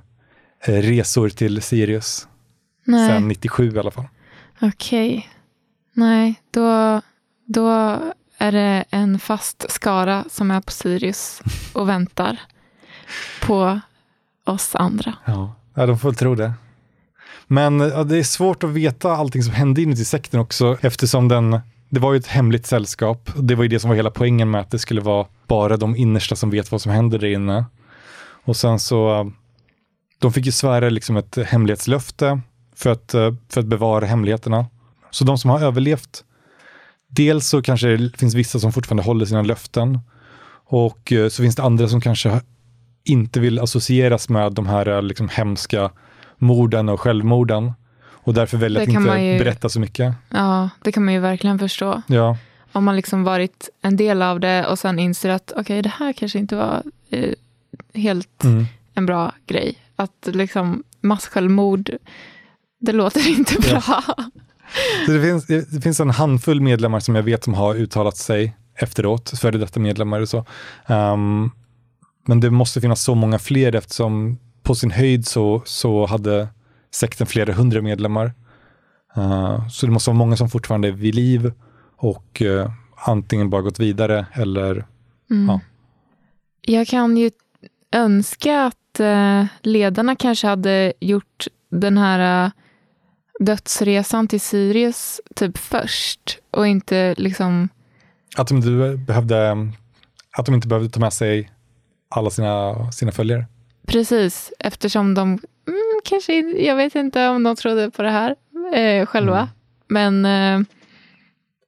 eh, 0.64 0.74
resor 0.74 1.28
till 1.28 1.62
Sirius 1.62 2.28
Nej, 2.84 3.08
sedan 3.08 3.28
97 3.28 3.72
i 3.74 3.78
alla 3.78 3.90
fall. 3.90 4.04
okej. 4.60 5.28
Nej, 5.92 6.34
då, 6.50 7.00
då 7.46 7.98
är 8.38 8.52
det 8.52 8.84
en 8.90 9.18
fast 9.18 9.70
skara 9.70 10.24
som 10.30 10.50
är 10.50 10.60
på 10.60 10.72
Sirius 10.72 11.42
och 11.72 11.88
väntar 11.88 12.40
på 13.42 13.80
oss 14.44 14.74
andra. 14.74 15.14
Ja, 15.24 15.54
ja 15.74 15.86
de 15.86 15.98
får 15.98 16.12
tro 16.12 16.34
det. 16.34 16.52
Men 17.52 17.80
ja, 17.80 18.04
det 18.04 18.18
är 18.18 18.22
svårt 18.22 18.64
att 18.64 18.70
veta 18.70 19.12
allting 19.12 19.42
som 19.42 19.54
hände 19.54 19.82
inuti 19.82 20.04
sekten 20.04 20.40
också 20.40 20.78
eftersom 20.80 21.28
den, 21.28 21.60
det 21.88 22.00
var 22.00 22.12
ju 22.12 22.18
ett 22.18 22.26
hemligt 22.26 22.66
sällskap. 22.66 23.30
Det 23.36 23.54
var 23.54 23.62
ju 23.62 23.68
det 23.68 23.80
som 23.80 23.88
var 23.88 23.96
hela 23.96 24.10
poängen 24.10 24.50
med 24.50 24.60
att 24.60 24.70
det 24.70 24.78
skulle 24.78 25.00
vara 25.00 25.26
bara 25.46 25.76
de 25.76 25.96
innersta 25.96 26.36
som 26.36 26.50
vet 26.50 26.72
vad 26.72 26.80
som 26.80 26.92
händer 26.92 27.18
där 27.18 27.28
inne. 27.28 27.64
Och 28.44 28.56
sen 28.56 28.78
så, 28.78 29.30
de 30.18 30.32
fick 30.32 30.46
ju 30.46 30.52
svära 30.52 30.88
liksom 30.88 31.16
ett 31.16 31.38
hemlighetslöfte 31.46 32.40
för 32.76 32.90
att, 32.90 33.10
för 33.48 33.60
att 33.60 33.66
bevara 33.66 34.06
hemligheterna. 34.06 34.66
Så 35.10 35.24
de 35.24 35.38
som 35.38 35.50
har 35.50 35.60
överlevt, 35.60 36.24
dels 37.08 37.48
så 37.48 37.62
kanske 37.62 37.96
det 37.96 38.18
finns 38.18 38.34
vissa 38.34 38.58
som 38.58 38.72
fortfarande 38.72 39.02
håller 39.02 39.26
sina 39.26 39.42
löften 39.42 39.98
och 40.66 41.12
eh, 41.12 41.28
så 41.28 41.42
finns 41.42 41.56
det 41.56 41.62
andra 41.62 41.88
som 41.88 42.00
kanske 42.00 42.40
inte 43.04 43.40
vill 43.40 43.58
associeras 43.58 44.28
med 44.28 44.52
de 44.52 44.66
här 44.66 44.88
eh, 44.88 45.02
liksom 45.02 45.28
hemska 45.28 45.90
morden 46.38 46.88
och 46.88 47.00
självmorden 47.00 47.72
och 48.24 48.34
därför 48.34 48.56
väljer 48.56 48.78
Det 48.78 48.82
att 48.82 49.02
inte 49.06 49.18
ju- 49.18 49.38
berätta 49.38 49.68
så 49.68 49.80
mycket. 49.80 50.14
Ja, 50.28 50.70
det 50.82 50.92
kan 50.92 51.04
man 51.04 51.14
ju 51.14 51.20
verkligen 51.20 51.58
förstå. 51.58 52.02
Ja, 52.06 52.36
Om 52.72 52.84
man 52.84 52.96
liksom 52.96 53.24
varit 53.24 53.68
en 53.82 53.96
del 53.96 54.22
av 54.22 54.40
det 54.40 54.66
och 54.66 54.78
sen 54.78 54.98
inser 54.98 55.30
att 55.30 55.52
okej, 55.56 55.82
det 55.82 55.92
här 55.98 56.12
kanske 56.12 56.38
inte 56.38 56.56
var 56.56 56.82
eh, 57.10 57.34
helt 57.94 58.44
mm. 58.44 58.66
en 58.94 59.06
bra 59.06 59.32
grej. 59.46 59.74
Att 59.96 60.28
liksom 60.32 60.82
massjälvmord, 61.00 61.90
det 62.80 62.92
låter 62.92 63.28
inte 63.38 63.54
bra. 63.60 64.02
Så 65.06 65.12
det, 65.12 65.22
finns, 65.22 65.46
det 65.46 65.80
finns 65.80 66.00
en 66.00 66.10
handfull 66.10 66.60
medlemmar 66.60 67.00
som 67.00 67.14
jag 67.14 67.22
vet 67.22 67.44
som 67.44 67.54
har 67.54 67.74
uttalat 67.74 68.16
sig 68.16 68.56
efteråt, 68.74 69.38
före 69.38 69.58
detta 69.58 69.80
medlemmar 69.80 70.20
och 70.20 70.28
så. 70.28 70.44
Ehm, 70.86 71.50
men 72.26 72.40
det 72.40 72.50
måste 72.50 72.80
finnas 72.80 73.02
så 73.02 73.14
många 73.14 73.38
fler 73.38 73.74
eftersom 73.74 74.38
på 74.62 74.74
sin 74.74 74.90
höjd 74.90 75.26
så, 75.26 75.62
så 75.64 76.06
hade 76.06 76.48
sekten 76.90 77.26
flera 77.26 77.52
hundra 77.52 77.82
medlemmar. 77.82 78.32
Eh, 79.16 79.68
så 79.68 79.86
det 79.86 79.92
måste 79.92 80.10
vara 80.10 80.18
många 80.18 80.36
som 80.36 80.48
fortfarande 80.48 80.88
är 80.88 80.92
vid 80.92 81.14
liv 81.14 81.52
och 81.96 82.42
eh, 82.42 82.70
antingen 83.06 83.50
bara 83.50 83.62
gått 83.62 83.80
vidare 83.80 84.26
eller 84.32 84.84
Mm. 85.30 85.48
Ja. 85.48 85.60
Jag 86.60 86.86
kan 86.86 87.16
ju 87.16 87.30
önska 87.92 88.64
att 88.64 89.00
eh, 89.00 89.46
ledarna 89.62 90.16
kanske 90.16 90.46
hade 90.46 90.92
gjort 91.00 91.46
den 91.70 91.98
här 91.98 92.50
dödsresan 93.40 94.28
till 94.28 94.40
Sirius 94.40 95.20
typ 95.34 95.58
först 95.58 96.38
och 96.50 96.66
inte 96.66 97.14
liksom 97.18 97.68
att 98.36 98.48
de 98.48 98.60
behövde, 99.06 99.52
att 100.36 100.46
de 100.46 100.54
inte 100.54 100.68
behövde 100.68 100.90
ta 100.90 101.00
med 101.00 101.12
sig 101.12 101.50
alla 102.08 102.30
sina, 102.30 102.92
sina 102.92 103.12
följare. 103.12 103.46
Precis, 103.86 104.52
eftersom 104.58 105.14
de 105.14 105.28
mm, 105.68 106.00
kanske, 106.04 106.34
jag 106.40 106.76
vet 106.76 106.94
inte 106.94 107.28
om 107.28 107.42
de 107.42 107.56
trodde 107.56 107.90
på 107.90 108.02
det 108.02 108.10
här 108.10 108.36
eh, 108.74 109.06
själva. 109.06 109.38
Mm. 109.38 109.48
Men 109.88 110.66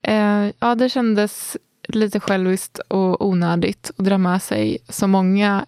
eh, 0.02 0.14
eh, 0.14 0.52
ja, 0.58 0.74
det 0.74 0.88
kändes 0.88 1.56
lite 1.88 2.20
själviskt 2.20 2.78
och 2.78 3.26
onödigt 3.26 3.90
att 3.96 4.04
dra 4.04 4.18
med 4.18 4.42
sig 4.42 4.78
så 4.88 5.06
många 5.06 5.66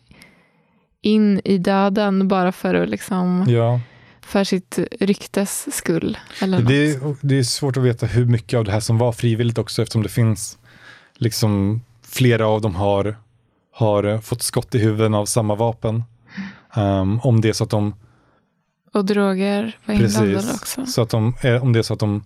in 1.02 1.40
i 1.44 1.58
döden 1.58 2.28
bara 2.28 2.52
för 2.52 2.74
att 2.74 2.88
liksom, 2.88 3.44
Ja. 3.48 3.80
för 4.20 4.44
sitt 4.44 4.78
ryktes 5.00 5.76
skull. 5.76 6.18
Eller 6.40 6.58
något. 6.58 6.68
Det 6.68 6.90
är, 6.90 7.16
det 7.20 7.38
är 7.38 7.42
svårt 7.42 7.76
att 7.76 7.82
veta 7.82 8.06
hur 8.06 8.24
mycket 8.24 8.58
av 8.58 8.64
det 8.64 8.72
här 8.72 8.80
som 8.80 8.98
var 8.98 9.12
frivilligt 9.12 9.58
också 9.58 9.82
eftersom 9.82 10.02
det 10.02 10.08
finns 10.08 10.58
liksom 11.14 11.82
flera 12.02 12.46
av 12.46 12.60
dem 12.60 12.74
har, 12.74 13.16
har 13.72 14.18
fått 14.18 14.42
skott 14.42 14.74
i 14.74 14.78
huvudet 14.78 15.14
av 15.14 15.26
samma 15.26 15.54
vapen. 15.54 16.02
Um, 16.76 17.20
om 17.20 17.40
det 17.40 17.48
är 17.48 17.52
så 17.52 17.64
att 17.64 17.70
de, 17.70 17.94
Och 18.94 19.04
droger 19.04 19.76
var 19.86 19.94
inblandade 19.94 20.52
också. 20.54 20.86
så 20.86 21.02
att 21.02 21.10
de, 21.10 21.34
om 21.62 21.72
det 21.72 21.78
är 21.78 21.82
så 21.82 21.94
att 21.94 22.00
de 22.00 22.24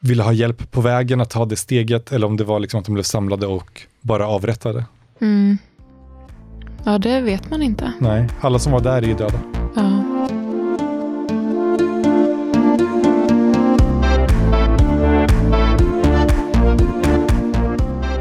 ville 0.00 0.22
ha 0.22 0.32
hjälp 0.32 0.70
på 0.70 0.80
vägen 0.80 1.20
att 1.20 1.30
ta 1.30 1.44
det 1.44 1.56
steget 1.56 2.12
eller 2.12 2.26
om 2.26 2.36
det 2.36 2.44
var 2.44 2.60
liksom 2.60 2.80
att 2.80 2.86
de 2.86 2.92
blev 2.92 3.02
samlade 3.04 3.46
och 3.46 3.82
bara 4.00 4.26
avrättade. 4.28 4.84
Mm. 5.20 5.58
Ja, 6.84 6.98
det 6.98 7.20
vet 7.20 7.50
man 7.50 7.62
inte. 7.62 7.92
Nej, 8.00 8.28
alla 8.40 8.58
som 8.58 8.72
var 8.72 8.80
där 8.80 9.02
är 9.02 9.06
ju 9.06 9.14
döda. 9.14 9.55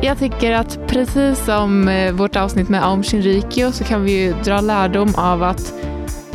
Jag 0.05 0.19
tycker 0.19 0.51
att 0.51 0.87
precis 0.87 1.45
som 1.45 1.87
eh, 1.87 2.13
vårt 2.13 2.35
avsnitt 2.35 2.69
med 2.69 2.85
Aum 2.85 3.03
Shinrikyo 3.03 3.71
så 3.71 3.83
kan 3.83 4.03
vi 4.03 4.11
ju 4.11 4.33
dra 4.33 4.61
lärdom 4.61 5.13
av 5.17 5.43
att 5.43 5.73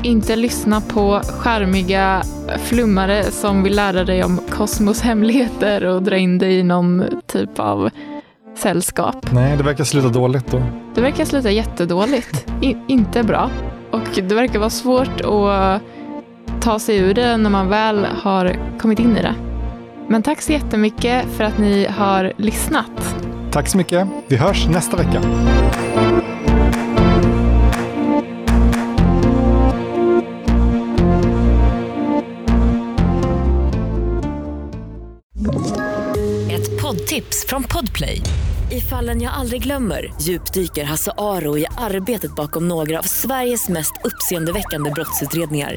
inte 0.03 0.37
lyssna 0.37 0.81
på 0.81 1.21
skärmiga 1.39 2.23
flummare 2.59 3.25
som 3.25 3.63
vill 3.63 3.77
lära 3.77 4.05
dig 4.05 4.25
om 4.25 4.41
kosmos 4.51 5.01
hemligheter 5.01 5.85
och 5.85 6.03
dra 6.03 6.17
in 6.17 6.39
dig 6.39 6.59
i 6.59 6.63
någon 6.63 7.05
typ 7.27 7.59
av 7.59 7.91
sällskap. 8.57 9.33
Nej, 9.33 9.57
det 9.57 9.63
verkar 9.63 9.85
sluta 9.85 10.09
dåligt 10.09 10.51
då. 10.51 10.63
Det 10.95 11.01
verkar 11.01 11.25
sluta 11.25 11.51
jättedåligt. 11.51 12.47
I, 12.63 12.77
inte 12.89 13.23
bra. 13.23 13.51
Och 13.91 14.09
det 14.15 14.35
verkar 14.35 14.59
vara 14.59 14.71
svårt 14.71 15.21
att 15.21 15.83
ta 16.61 16.79
sig 16.79 16.99
ur 16.99 17.15
det 17.15 17.37
när 17.37 17.51
man 17.51 17.69
väl 17.69 18.07
har 18.23 18.57
kommit 18.79 18.99
in 18.99 19.17
i 19.17 19.23
det. 19.23 19.35
Men 20.09 20.23
tack 20.23 20.43
så 20.43 20.53
jättemycket 20.53 21.25
för 21.37 21.45
att 21.45 21.59
ni 21.59 21.87
har 21.87 22.33
lyssnat. 22.37 23.20
Tack 23.53 23.69
så 23.69 23.77
mycket. 23.77 24.09
Vi 24.29 24.37
hörs 24.37 24.69
nästa 24.69 24.97
vecka. 24.97 25.23
Ett 36.51 36.83
poddtips 36.83 37.47
från 37.49 37.63
Podplay. 37.63 38.23
I 38.71 38.81
fallen 38.81 39.23
jag 39.23 39.33
aldrig 39.33 39.63
glömmer 39.63 40.13
djupdyker 40.21 40.85
Hasse 40.85 41.13
Aro 41.19 41.59
i 41.59 41.67
arbetet 41.79 42.35
bakom 42.35 42.69
några 42.69 42.99
av 42.99 43.03
Sveriges 43.03 43.69
mest 43.69 43.93
uppseendeväckande 44.05 44.91
brottsutredningar. 44.91 45.77